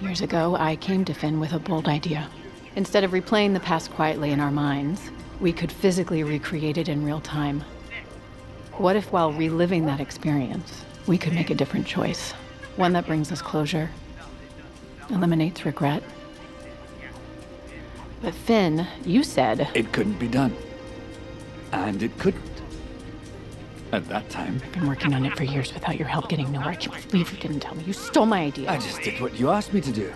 Years 0.01 0.21
ago, 0.21 0.57
I 0.57 0.77
came 0.77 1.05
to 1.07 1.15
Finn 1.15 1.41
with 1.41 1.53
a 1.53 1.59
bold 1.59 1.89
idea. 1.89 2.29
Instead 2.77 3.05
of 3.05 3.13
replaying 3.13 3.55
the 3.55 3.61
past 3.61 3.91
quietly 3.93 4.31
in 4.31 4.41
our 4.41 4.51
minds, 4.51 5.01
we 5.41 5.53
could 5.53 5.73
physically 5.73 6.23
recreate 6.23 6.77
it 6.77 6.89
in 6.89 7.05
real 7.05 7.21
time. 7.21 7.65
What 8.73 8.97
if, 8.97 9.11
while 9.11 9.33
reliving 9.33 9.87
that 9.87 10.01
experience, 10.01 10.85
we 11.07 11.17
could 11.17 11.33
make 11.33 11.49
a 11.49 11.55
different 11.55 11.87
choice? 11.87 12.33
One 12.77 12.93
that 12.93 13.07
brings 13.07 13.33
us 13.33 13.41
closure, 13.41 13.91
eliminates 15.09 15.65
regret. 15.65 16.03
But 18.21 18.35
Finn, 18.35 18.87
you 19.05 19.23
said. 19.23 19.71
It 19.75 19.93
couldn't 19.93 20.19
be 20.19 20.29
done. 20.29 20.55
And 21.73 22.03
it 22.03 22.19
couldn't. 22.19 22.56
At 23.97 24.09
that 24.09 24.29
time. 24.29 24.61
I've 24.63 24.73
been 24.73 24.87
working 24.89 25.15
on 25.15 25.25
it 25.25 25.35
for 25.39 25.45
years 25.45 25.73
without 25.73 25.97
your 25.97 26.07
help 26.07 26.29
getting 26.29 26.53
nowhere. 26.53 26.69
I 26.69 26.75
can't 26.75 27.11
believe 27.11 27.33
you 27.33 27.39
didn't 27.39 27.61
tell 27.61 27.75
me. 27.75 27.83
You 27.85 27.95
stole 27.95 28.27
my 28.27 28.43
idea. 28.43 28.71
I 28.71 28.77
just 28.77 29.01
did 29.01 29.19
what 29.23 29.41
you 29.41 29.49
asked 29.49 29.73
me 29.73 29.81
to 29.81 29.91
do. 29.91 30.13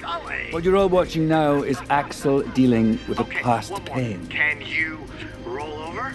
What 0.51 0.65
you're 0.65 0.77
all 0.77 0.91
watching 0.91 1.27
now 1.27 1.63
is 1.63 1.79
Axel 1.89 2.43
dealing 2.43 2.99
with 3.09 3.21
a 3.21 3.25
past 3.25 3.83
pain. 3.87 4.27
Can 4.27 4.61
you 4.61 4.99
roll 5.47 5.73
over? 5.79 6.15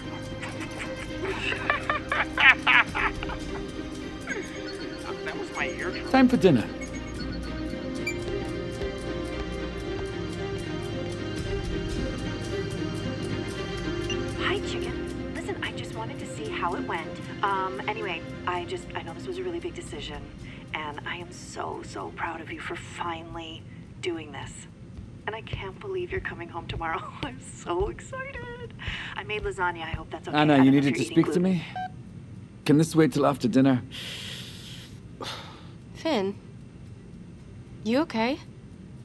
that 5.24 5.36
was 5.36 5.52
my 5.56 5.66
ear. 5.70 5.90
Time 6.12 6.28
for 6.28 6.36
dinner. 6.36 6.68
Um, 17.42 17.80
anyway, 17.88 18.22
I 18.46 18.64
just, 18.64 18.86
I 18.94 19.02
know 19.02 19.12
this 19.14 19.26
was 19.26 19.38
a 19.38 19.42
really 19.42 19.60
big 19.60 19.74
decision, 19.74 20.22
and 20.74 21.00
I 21.06 21.16
am 21.16 21.30
so, 21.30 21.82
so 21.84 22.12
proud 22.16 22.40
of 22.40 22.50
you 22.50 22.60
for 22.60 22.76
finally 22.76 23.62
doing 24.00 24.32
this. 24.32 24.50
And 25.26 25.34
I 25.34 25.40
can't 25.42 25.78
believe 25.80 26.12
you're 26.12 26.20
coming 26.20 26.48
home 26.48 26.66
tomorrow. 26.66 27.02
I'm 27.22 27.40
so 27.40 27.88
excited. 27.88 28.74
I 29.16 29.24
made 29.24 29.42
lasagna. 29.42 29.82
I 29.82 29.90
hope 29.90 30.10
that's 30.10 30.28
okay. 30.28 30.36
Anna, 30.36 30.62
you 30.62 30.70
needed 30.70 30.94
to 30.94 31.00
you're 31.00 31.10
eating 31.10 31.24
speak 31.24 31.34
to 31.34 31.40
me? 31.40 31.64
Can 32.64 32.78
this 32.78 32.94
wait 32.94 33.12
till 33.12 33.26
after 33.26 33.48
dinner? 33.48 33.82
Finn, 35.94 36.36
you 37.84 37.98
okay? 38.00 38.38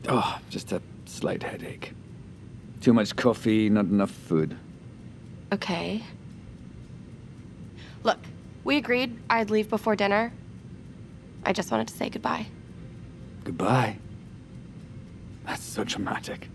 Oh, 0.07 0.39
just 0.49 0.71
a 0.71 0.81
slight 1.05 1.43
headache. 1.43 1.93
Too 2.81 2.93
much 2.93 3.15
coffee, 3.15 3.69
not 3.69 3.85
enough 3.85 4.11
food. 4.11 4.57
Okay. 5.53 6.03
Look, 8.03 8.19
we 8.63 8.77
agreed 8.77 9.19
I'd 9.29 9.49
leave 9.49 9.69
before 9.69 9.95
dinner. 9.95 10.33
I 11.45 11.53
just 11.53 11.71
wanted 11.71 11.87
to 11.87 11.93
say 11.93 12.09
goodbye. 12.09 12.47
Goodbye. 13.43 13.97
That's 15.45 15.63
so 15.63 15.83
dramatic. 15.83 16.49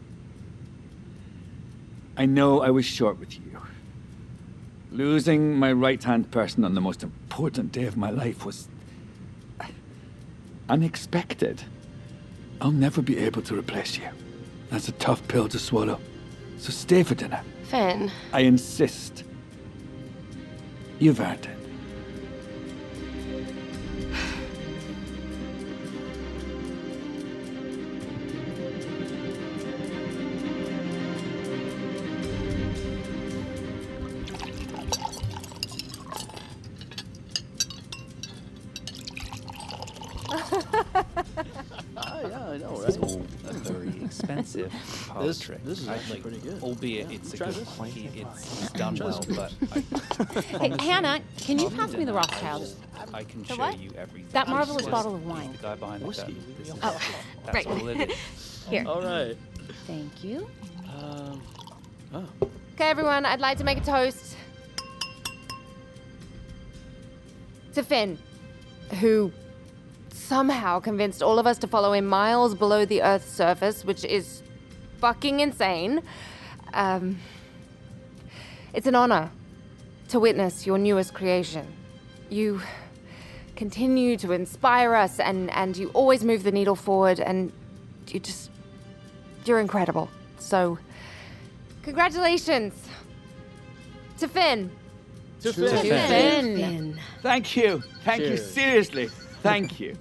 I 2.16 2.26
know 2.26 2.60
I 2.62 2.70
was 2.70 2.84
short 2.84 3.18
with 3.18 3.34
you. 3.34 3.42
Losing 4.90 5.56
my 5.56 5.72
right 5.72 6.02
hand 6.02 6.30
person 6.30 6.64
on 6.64 6.74
the 6.74 6.80
most 6.80 7.02
important 7.02 7.72
day 7.72 7.84
of 7.84 7.96
my 7.96 8.10
life 8.10 8.46
was. 8.46 8.68
unexpected. 10.68 11.62
I'll 12.60 12.72
never 12.72 13.02
be 13.02 13.18
able 13.18 13.42
to 13.42 13.56
replace 13.56 13.98
you. 13.98 14.08
That's 14.70 14.88
a 14.88 14.92
tough 14.92 15.26
pill 15.28 15.48
to 15.48 15.58
swallow. 15.58 16.00
So 16.58 16.70
stay 16.70 17.02
for 17.02 17.14
dinner. 17.14 17.40
Finn, 17.64 18.10
I 18.32 18.40
insist. 18.40 19.24
You've 20.98 21.20
earned 21.20 21.55
This- 45.54 45.62
this 45.64 45.80
is 45.80 45.88
actually 45.88 46.12
like, 46.14 46.22
pretty 46.22 46.38
good. 46.38 46.62
Albeit 46.62 47.10
it's 47.10 47.34
a 47.34 47.36
good 47.36 47.48
this. 47.54 47.76
point. 47.76 47.96
It's, 47.96 48.62
it's 48.62 48.72
done 48.72 48.96
well, 49.00 49.24
but 49.34 49.52
I, 50.60 50.68
Hey, 50.68 50.72
Hannah, 50.84 51.20
can 51.38 51.58
you 51.58 51.70
pass 51.70 51.90
me 51.92 52.00
the 52.00 52.06
dinner, 52.06 52.12
Rothschild? 52.14 52.74
I 53.14 53.24
can 53.24 53.42
The 53.42 53.48
show 53.48 53.56
what? 53.56 53.78
you 53.78 53.90
everything. 53.96 54.28
That 54.32 54.48
marvelous 54.48 54.82
swear. 54.82 54.92
bottle 54.92 55.14
of 55.14 55.26
wine. 55.26 55.52
The 55.52 55.58
guy 55.58 55.74
behind 55.76 56.02
the 56.02 56.06
Whiskey. 56.06 56.36
curtain. 56.58 56.78
Oh, 56.82 57.00
that's 57.44 57.54
right. 57.54 57.66
all 57.66 57.88
it 57.88 58.10
is. 58.10 58.66
Here. 58.70 58.84
All 58.86 59.00
right. 59.02 59.36
Thank 59.86 60.24
you. 60.24 60.48
Um, 60.98 61.42
oh. 62.14 62.24
Okay, 62.74 62.90
everyone, 62.90 63.24
I'd 63.24 63.40
like 63.40 63.58
to 63.58 63.64
make 63.64 63.78
a 63.78 63.84
toast 63.84 64.36
to 67.74 67.82
Finn, 67.82 68.18
who 69.00 69.32
somehow 70.10 70.80
convinced 70.80 71.22
all 71.22 71.38
of 71.38 71.46
us 71.46 71.58
to 71.58 71.66
follow 71.66 71.92
him 71.92 72.06
miles 72.06 72.54
below 72.54 72.84
the 72.84 73.02
Earth's 73.02 73.30
surface, 73.30 73.84
which 73.84 74.04
is 74.04 74.42
fucking 75.00 75.40
insane. 75.40 76.02
Um, 76.72 77.18
it's 78.72 78.86
an 78.86 78.94
honor 78.94 79.30
to 80.08 80.20
witness 80.20 80.66
your 80.66 80.78
newest 80.78 81.14
creation. 81.14 81.66
You 82.28 82.60
continue 83.54 84.16
to 84.18 84.32
inspire 84.32 84.94
us, 84.94 85.18
and, 85.20 85.50
and 85.50 85.76
you 85.76 85.88
always 85.90 86.24
move 86.24 86.42
the 86.42 86.52
needle 86.52 86.76
forward, 86.76 87.20
and 87.20 87.52
you 88.08 88.20
just. 88.20 88.50
You're 89.44 89.60
incredible. 89.60 90.08
So, 90.38 90.76
congratulations 91.82 92.74
to 94.18 94.26
Finn. 94.26 94.70
To 95.42 95.52
To 95.52 95.68
Finn. 95.68 95.82
Finn. 95.82 96.56
Finn. 96.56 97.00
Thank 97.22 97.56
you. 97.56 97.82
Thank 98.02 98.22
you. 98.22 98.36
Seriously. 98.36 99.06
Thank 99.42 99.78
you. 99.78 99.96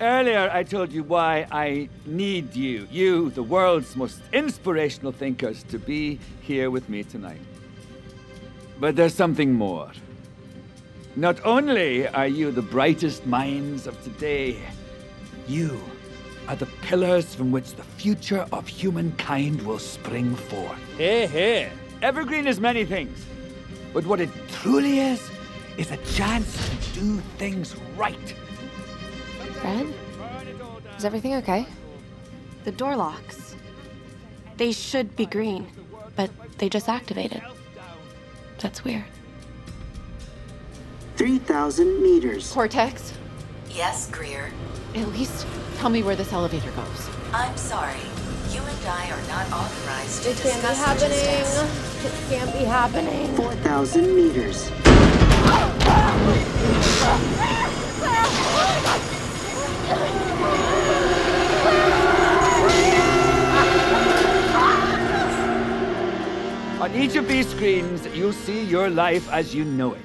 Earlier, 0.00 0.50
I 0.52 0.62
told 0.62 0.92
you 0.92 1.02
why 1.02 1.46
I 1.50 1.88
need 2.04 2.54
you, 2.54 2.86
you, 2.90 3.30
the 3.30 3.42
world's 3.42 3.96
most 3.96 4.20
inspirational 4.30 5.10
thinkers, 5.10 5.62
to 5.64 5.78
be 5.78 6.20
here 6.42 6.70
with 6.70 6.90
me 6.90 7.02
tonight. 7.02 7.40
But 8.78 8.94
there's 8.94 9.14
something 9.14 9.54
more. 9.54 9.90
Not 11.16 11.42
only 11.46 12.06
are 12.08 12.26
you 12.26 12.50
the 12.50 12.60
brightest 12.60 13.24
minds 13.24 13.86
of 13.86 14.02
today, 14.04 14.58
you 15.48 15.80
are 16.46 16.56
the 16.56 16.66
pillars 16.82 17.34
from 17.34 17.50
which 17.50 17.72
the 17.72 17.82
future 17.82 18.46
of 18.52 18.68
humankind 18.68 19.62
will 19.62 19.78
spring 19.78 20.36
forth. 20.36 20.78
Hey, 20.98 21.26
hey. 21.26 21.70
Evergreen 22.02 22.46
is 22.46 22.60
many 22.60 22.84
things, 22.84 23.24
but 23.94 24.04
what 24.04 24.20
it 24.20 24.28
truly 24.52 24.98
is, 24.98 25.30
is 25.78 25.90
a 25.90 25.96
chance 26.14 26.68
to 26.68 27.00
do 27.00 27.16
things 27.38 27.74
right. 27.96 28.34
Fred? 29.66 29.92
Is 30.96 31.04
everything 31.04 31.34
okay? 31.34 31.66
The 32.62 32.70
door 32.70 32.94
locks. 32.94 33.56
They 34.56 34.70
should 34.70 35.16
be 35.16 35.26
green, 35.26 35.66
but 36.14 36.30
they 36.58 36.68
just 36.68 36.88
activated. 36.88 37.42
That's 38.60 38.84
weird. 38.84 39.04
3,000 41.16 42.00
meters. 42.02 42.52
Cortex, 42.52 43.12
Yes, 43.70 44.08
Greer. 44.10 44.52
At 44.94 45.08
least 45.08 45.46
tell 45.78 45.90
me 45.90 46.02
where 46.04 46.14
this 46.14 46.32
elevator 46.32 46.70
goes. 46.70 47.08
I'm 47.32 47.56
sorry. 47.56 47.98
You 48.52 48.60
and 48.60 48.86
I 48.86 49.10
are 49.10 49.26
not 49.28 49.52
authorized 49.52 50.22
to 50.22 50.30
It 50.30 50.36
can't 50.38 50.62
be 50.62 50.68
happening. 50.68 51.10
logistics. 51.10 52.04
It 52.04 52.12
can't 52.30 52.52
be 52.52 52.64
happening. 52.64 53.34
4,000 53.34 54.14
meters. 54.14 54.70
On 66.86 66.94
each 66.94 67.16
of 67.16 67.26
these 67.26 67.48
screens, 67.48 68.06
you'll 68.14 68.32
see 68.32 68.62
your 68.62 68.88
life 68.88 69.28
as 69.32 69.54
you 69.54 69.64
know 69.64 69.94
it. 69.94 70.02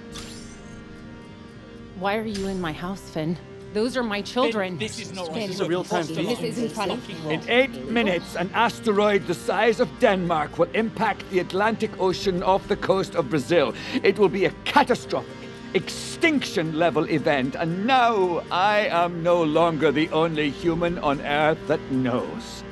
Why 1.99 2.17
are 2.17 2.25
you 2.25 2.47
in 2.47 2.59
my 2.59 2.71
house, 2.71 3.01
Finn? 3.01 3.37
Those 3.73 3.95
are 3.95 4.03
my 4.03 4.21
children. 4.21 4.77
this 4.77 4.99
is 4.99 5.13
not 5.13 5.27
Finn, 5.27 5.47
This 5.47 5.51
is 5.51 5.59
a 5.61 5.67
real-time 5.67 6.03
feed. 6.05 6.27
This 6.27 6.41
isn't 6.41 6.71
funny. 6.71 6.99
In 7.29 7.41
eight 7.49 7.89
minutes, 7.89 8.35
an 8.35 8.49
asteroid 8.53 9.27
the 9.27 9.33
size 9.33 9.79
of 9.79 9.87
Denmark 9.99 10.57
will 10.57 10.69
impact 10.73 11.29
the 11.29 11.39
Atlantic 11.39 11.91
Ocean 11.99 12.41
off 12.43 12.67
the 12.67 12.75
coast 12.75 13.15
of 13.15 13.29
Brazil. 13.29 13.73
It 14.03 14.17
will 14.17 14.29
be 14.29 14.45
a 14.45 14.51
catastrophic, 14.65 15.40
extinction 15.73 16.77
level 16.77 17.09
event, 17.09 17.55
and 17.55 17.85
now 17.85 18.43
I 18.51 18.87
am 18.87 19.23
no 19.23 19.43
longer 19.43 19.91
the 19.91 20.09
only 20.09 20.49
human 20.49 20.99
on 20.99 21.21
Earth 21.21 21.59
that 21.67 21.81
knows. 21.91 22.63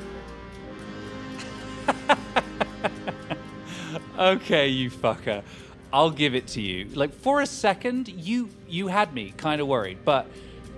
Okay, 4.19 4.67
you 4.67 4.91
fucker. 4.91 5.43
I'll 5.93 6.11
give 6.11 6.35
it 6.35 6.45
to 6.47 6.61
you. 6.61 6.89
Like 6.93 7.13
for 7.13 7.39
a 7.39 7.45
second, 7.45 8.09
you 8.09 8.49
you 8.67 8.87
had 8.87 9.13
me 9.13 9.33
kind 9.37 9.61
of 9.61 9.67
worried, 9.67 9.99
but 10.03 10.27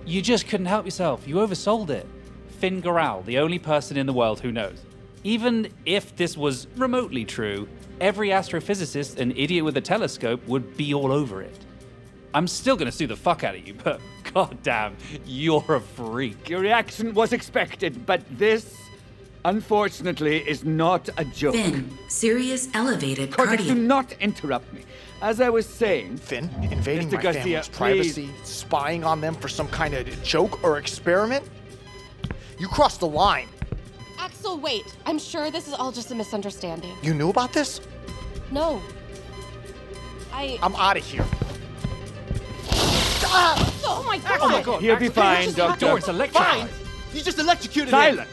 you 0.06 0.22
just 0.22 0.46
couldn't 0.46 0.66
help 0.66 0.84
yourself. 0.84 1.26
You 1.26 1.36
oversold 1.36 1.90
it. 1.90 2.06
Finn 2.60 2.80
Goral, 2.80 3.22
the 3.22 3.38
only 3.38 3.58
person 3.58 3.96
in 3.96 4.06
the 4.06 4.12
world 4.12 4.38
who 4.38 4.52
knows. 4.52 4.80
Even 5.24 5.72
if 5.84 6.14
this 6.14 6.36
was 6.36 6.68
remotely 6.76 7.24
true, 7.24 7.68
every 8.00 8.28
astrophysicist 8.28 9.18
and 9.18 9.36
idiot 9.36 9.64
with 9.64 9.76
a 9.76 9.80
telescope 9.80 10.46
would 10.46 10.76
be 10.76 10.94
all 10.94 11.10
over 11.10 11.42
it. 11.42 11.58
I'm 12.34 12.46
still 12.46 12.76
gonna 12.76 12.92
sue 12.92 13.06
the 13.06 13.16
fuck 13.16 13.44
out 13.44 13.54
of 13.54 13.66
you, 13.66 13.74
but 13.74 14.00
goddamn, 14.34 14.96
you're 15.26 15.64
a 15.68 15.80
freak. 15.80 16.48
Your 16.48 16.60
reaction 16.60 17.14
was 17.14 17.32
expected, 17.32 18.06
but 18.06 18.22
this, 18.30 18.74
unfortunately, 19.44 20.38
is 20.48 20.64
not 20.64 21.08
a 21.18 21.24
joke. 21.24 21.54
Finn, 21.54 21.90
serious 22.08 22.68
elevated 22.74 23.32
Cortex, 23.34 23.64
do 23.64 23.74
not 23.74 24.12
interrupt 24.20 24.72
me. 24.72 24.82
As 25.20 25.40
I 25.40 25.50
was 25.50 25.66
saying, 25.66 26.16
Finn, 26.16 26.50
invading 26.62 27.08
Mr. 27.08 27.12
my 27.12 27.22
Garcia, 27.22 27.62
family's 27.62 27.68
please. 27.68 28.14
privacy, 28.14 28.30
spying 28.42 29.04
on 29.04 29.20
them 29.20 29.34
for 29.34 29.48
some 29.48 29.68
kind 29.68 29.94
of 29.94 30.22
joke 30.24 30.64
or 30.64 30.78
experiment? 30.78 31.44
You 32.58 32.66
crossed 32.66 33.00
the 33.00 33.06
line. 33.06 33.48
Axel, 34.18 34.58
wait. 34.58 34.84
I'm 35.06 35.18
sure 35.18 35.50
this 35.50 35.68
is 35.68 35.74
all 35.74 35.92
just 35.92 36.10
a 36.10 36.14
misunderstanding. 36.14 36.92
You 37.02 37.14
knew 37.14 37.28
about 37.28 37.52
this? 37.52 37.80
No. 38.50 38.80
I. 40.32 40.58
I'm 40.62 40.74
out 40.76 40.96
of 40.96 41.04
here. 41.04 41.24
Oh, 43.34 43.74
oh 43.84 44.04
my 44.06 44.18
god! 44.18 44.38
Oh 44.40 44.48
my 44.48 44.62
god. 44.62 44.80
He'll 44.82 44.96
be 44.96 45.06
Axel, 45.06 45.22
fine, 45.22 45.44
just 45.44 45.56
Doctor. 45.56 45.86
Doors 45.86 46.08
electrified. 46.08 46.68
Fine. 46.68 47.14
You 47.14 47.22
just 47.22 47.38
electrocuted 47.38 47.88
him. 47.88 48.00
Silence! 48.00 48.30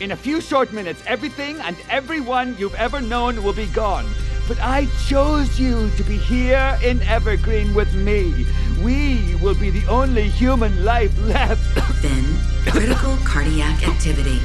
In 0.00 0.10
a 0.10 0.16
few 0.16 0.40
short 0.40 0.72
minutes, 0.72 1.02
everything 1.06 1.60
and 1.60 1.76
everyone 1.88 2.56
you've 2.58 2.74
ever 2.74 3.00
known 3.00 3.42
will 3.42 3.52
be 3.52 3.66
gone. 3.66 4.06
But 4.46 4.60
I 4.60 4.86
chose 5.06 5.58
you 5.58 5.88
to 5.96 6.02
be 6.02 6.18
here 6.18 6.78
in 6.82 7.00
Evergreen 7.02 7.72
with 7.74 7.94
me. 7.94 8.44
We 8.82 9.36
will 9.36 9.54
be 9.54 9.70
the 9.70 9.86
only 9.86 10.28
human 10.28 10.84
life 10.84 11.16
left. 11.22 11.62
Finn, 12.02 12.24
critical 12.66 13.16
cardiac 13.24 13.88
activity. 13.88 14.38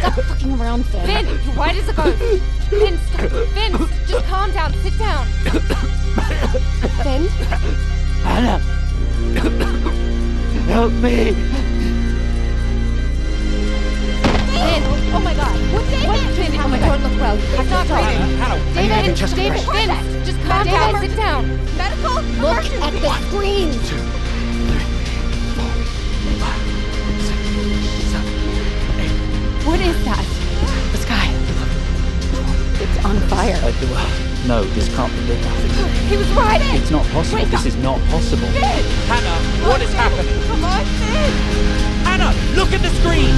Stop 0.00 0.14
fucking 0.14 0.60
around, 0.60 0.84
Finn. 0.86 1.06
Finn, 1.06 1.26
why 1.56 1.72
does 1.72 1.88
it 1.88 1.96
go? 1.96 2.12
Finn, 2.68 2.98
stop. 2.98 3.30
Finn, 3.30 3.72
just 4.06 4.26
calm 4.26 4.50
down. 4.52 4.74
Sit 4.82 4.98
down. 4.98 5.26
Finn? 7.02 7.28
Anna! 8.24 8.58
Help 10.68 10.92
me! 10.94 11.34
Finn! 14.52 14.82
Oh 15.10 15.20
my 15.24 15.34
god. 15.34 15.54
What, 15.72 15.84
what 16.06 16.20
Finn? 16.34 16.60
Oh 16.60 16.68
my 16.68 16.78
god. 16.78 17.00
look 17.02 17.20
well. 17.20 17.36
He's 17.36 17.70
not 17.70 17.86
breathing. 17.86 18.40
Anna, 18.40 18.74
David, 18.74 19.16
just 19.16 19.36
David, 19.36 19.64
breathe. 19.66 19.88
Finn, 19.88 20.24
just 20.24 20.40
calm 20.42 20.66
down. 20.66 21.00
Sit 21.00 21.16
down. 21.16 21.46
Medical? 21.76 22.22
Look 22.40 22.64
at 22.82 22.92
the 22.92 23.10
screen. 23.28 23.72
What 29.68 29.80
is 29.80 30.04
that? 30.04 30.24
The 30.92 30.98
sky. 30.98 31.28
It's 32.80 33.04
on 33.04 33.16
fire. 33.28 34.27
Well, 34.46 34.62
no, 34.62 34.64
this 34.70 34.94
can't 34.94 35.12
be 35.12 35.32
it. 35.32 35.38
He 36.08 36.16
was 36.16 36.28
right. 36.32 36.60
It's 36.74 36.90
not 36.90 37.04
possible. 37.06 37.38
Wake 37.38 37.48
This 37.50 37.60
up. 37.60 37.66
is 37.66 37.76
not 37.76 38.00
possible. 38.08 38.48
Finn! 38.48 38.84
Hannah, 39.08 39.68
what 39.68 39.82
is 39.82 39.92
happening? 39.92 40.40
Come 40.46 40.64
on, 40.64 40.84
Finn! 40.84 41.32
Hannah, 42.04 42.32
look 42.56 42.72
at 42.72 42.80
the 42.82 42.88
screen! 43.00 43.34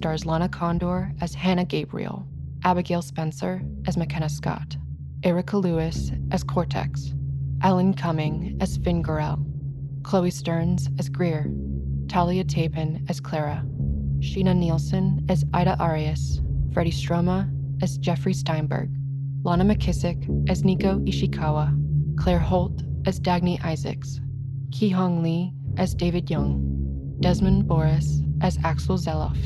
Stars 0.00 0.24
Lana 0.24 0.48
Condor 0.48 1.12
as 1.20 1.34
Hannah 1.34 1.66
Gabriel, 1.66 2.26
Abigail 2.64 3.02
Spencer 3.02 3.60
as 3.86 3.98
McKenna 3.98 4.30
Scott, 4.30 4.78
Erica 5.24 5.58
Lewis 5.58 6.10
as 6.30 6.42
Cortex, 6.42 7.12
Alan 7.60 7.92
Cumming 7.92 8.56
as 8.62 8.78
Finn 8.78 9.02
Gorell, 9.02 9.44
Chloe 10.02 10.30
Stearns 10.30 10.88
as 10.98 11.10
Greer, 11.10 11.52
Talia 12.08 12.44
Tapin 12.44 13.04
as 13.10 13.20
Clara, 13.20 13.62
Sheena 14.20 14.56
Nielsen 14.56 15.26
as 15.28 15.44
Ida 15.52 15.76
Arias, 15.78 16.40
Freddie 16.72 16.92
Stroma 16.92 17.52
as 17.82 17.98
Jeffrey 17.98 18.32
Steinberg, 18.32 18.90
Lana 19.42 19.66
McKissack 19.66 20.48
as 20.48 20.64
Nico 20.64 20.98
Ishikawa, 21.00 22.16
Claire 22.18 22.38
Holt 22.38 22.84
as 23.04 23.20
Dagny 23.20 23.62
Isaacs, 23.62 24.18
Ki 24.72 24.88
Hong 24.88 25.22
Lee 25.22 25.52
as 25.76 25.94
David 25.94 26.30
Young, 26.30 27.16
Desmond 27.20 27.68
Boris 27.68 28.22
as 28.40 28.56
Axel 28.64 28.96
Zeloff, 28.96 29.36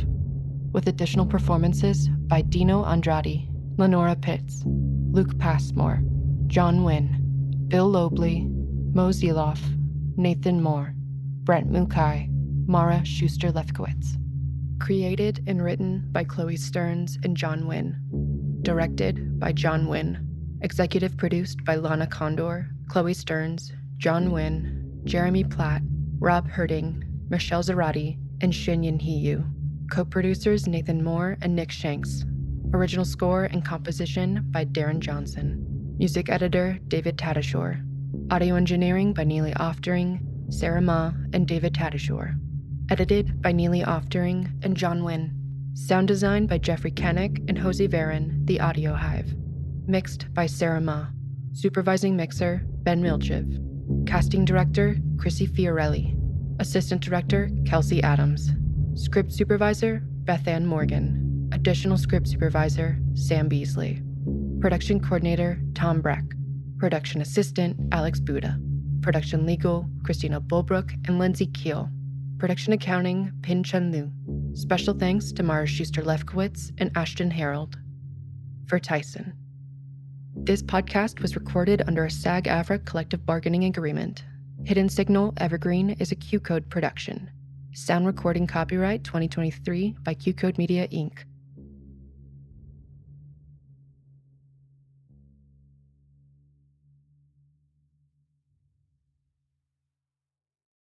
with 0.75 0.89
additional 0.89 1.25
performances 1.25 2.09
by 2.27 2.43
Dino 2.43 2.85
Andrade, 2.85 3.49
Lenora 3.79 4.16
Pitts, 4.16 4.64
Luke 4.66 5.39
Passmore, 5.39 6.03
John 6.49 6.83
Wynn, 6.83 7.64
Bill 7.68 7.89
Lobley, 7.89 8.45
Mo 8.93 9.11
Zeloff, 9.11 9.61
Nathan 10.16 10.61
Moore, 10.61 10.93
Brent 11.45 11.70
Mukai, 11.70 12.29
Mara 12.66 13.05
Schuster 13.05 13.53
Lefkowitz. 13.53 14.16
Created 14.81 15.45
and 15.47 15.62
written 15.62 16.09
by 16.11 16.25
Chloe 16.25 16.57
Stearns 16.57 17.18
and 17.22 17.37
John 17.37 17.68
Wynn. 17.68 18.59
Directed 18.62 19.39
by 19.39 19.53
John 19.53 19.87
Wynn. 19.87 20.59
Executive 20.61 21.16
produced 21.16 21.64
by 21.64 21.77
Lana 21.77 22.09
Condor, 22.09 22.68
Chloe 22.89 23.14
Stearns, 23.14 23.72
John 23.99 24.33
Wynn, 24.33 25.01
Jeremy 25.05 25.45
Platt, 25.45 25.83
Rob 26.18 26.49
Herting, 26.49 27.05
Michelle 27.31 27.62
Zarati, 27.62 28.18
and 28.41 28.53
Shinyin 28.53 29.01
Hiyu. 29.01 29.54
Co 29.91 30.05
producers 30.05 30.66
Nathan 30.66 31.05
Moore 31.05 31.37
and 31.43 31.55
Nick 31.55 31.70
Shanks. 31.70 32.24
Original 32.72 33.05
score 33.05 33.45
and 33.45 33.64
composition 33.64 34.45
by 34.51 34.64
Darren 34.64 34.99
Johnson. 34.99 35.95
Music 35.99 36.30
editor 36.30 36.78
David 36.89 37.18
Tadashore. 37.18 37.85
Audio 38.30 38.57
engineering 38.57 39.12
by 39.12 39.24
Neely 39.24 39.53
Oftering, 39.53 40.20
Sarah 40.53 40.80
Ma, 40.80 41.12
and 41.32 41.47
David 41.47 41.74
Tadashore. 41.74 42.35
Edited 42.91 43.43
by 43.43 43.53
Neely 43.53 43.82
Oftering 43.82 44.64
and 44.64 44.76
John 44.76 45.05
Wynn. 45.05 45.35
Sound 45.74 46.09
design 46.09 46.47
by 46.47 46.59
Jeffrey 46.59 46.91
Kennick 46.91 47.45
and 47.49 47.59
Josie 47.59 47.87
Varon, 47.87 48.47
The 48.47 48.61
Audio 48.61 48.95
Hive. 48.95 49.37
Mixed 49.87 50.32
by 50.32 50.47
Sarah 50.47 50.80
Ma. 50.80 51.09
Supervising 51.53 52.16
mixer 52.16 52.62
Ben 52.66 53.03
Milchiv. 53.03 54.07
Casting 54.07 54.45
director 54.45 54.97
Chrissy 55.18 55.47
Fiorelli. 55.47 56.18
Assistant 56.59 57.03
director 57.03 57.51
Kelsey 57.66 58.03
Adams. 58.03 58.51
Script 58.97 59.32
supervisor 59.32 60.03
Beth 60.05 60.47
Ann 60.47 60.66
Morgan. 60.66 61.51
Additional 61.53 61.99
script 61.99 62.28
supervisor 62.28 62.97
Sam 63.14 63.49
Beasley. 63.49 64.01
Production 64.61 65.01
coordinator 65.01 65.61
Tom 65.74 66.01
Breck. 66.01 66.22
Production 66.78 67.20
assistant 67.20 67.76
Alex 67.92 68.20
Buda. 68.20 68.57
Production 69.01 69.47
legal 69.47 69.90
Christina 70.05 70.40
Bulbrook 70.40 70.92
and 71.09 71.18
Lindsay 71.18 71.47
Keel. 71.47 71.90
Production 72.38 72.72
accounting 72.72 73.32
Pin 73.42 73.64
Chun 73.64 73.90
Lu. 73.90 74.12
Special 74.55 74.95
thanks 74.95 75.32
to 75.32 75.42
Mara 75.42 75.66
Schuster 75.66 76.03
Lefkowitz 76.03 76.70
and 76.78 76.92
Ashton 76.95 77.32
Harold. 77.32 77.76
For 78.68 78.78
Tyson. 78.78 79.32
This 80.36 80.62
podcast 80.62 81.20
was 81.20 81.34
recorded 81.34 81.82
under 81.88 82.05
a 82.05 82.11
SAG 82.12 82.45
AFTRA 82.45 82.86
collective 82.86 83.26
bargaining 83.26 83.64
agreement. 83.64 84.24
Hidden 84.64 84.88
Signal 84.88 85.34
Evergreen 85.38 85.90
is 85.99 86.12
a 86.12 86.16
QCODE 86.16 86.68
production. 86.68 87.28
Sound 87.77 88.07
recording 88.07 88.47
copyright 88.47 89.03
2023 89.03 89.97
by 90.05 90.14
QCODE 90.14 90.59
Media 90.59 90.87
Inc. 90.87 91.25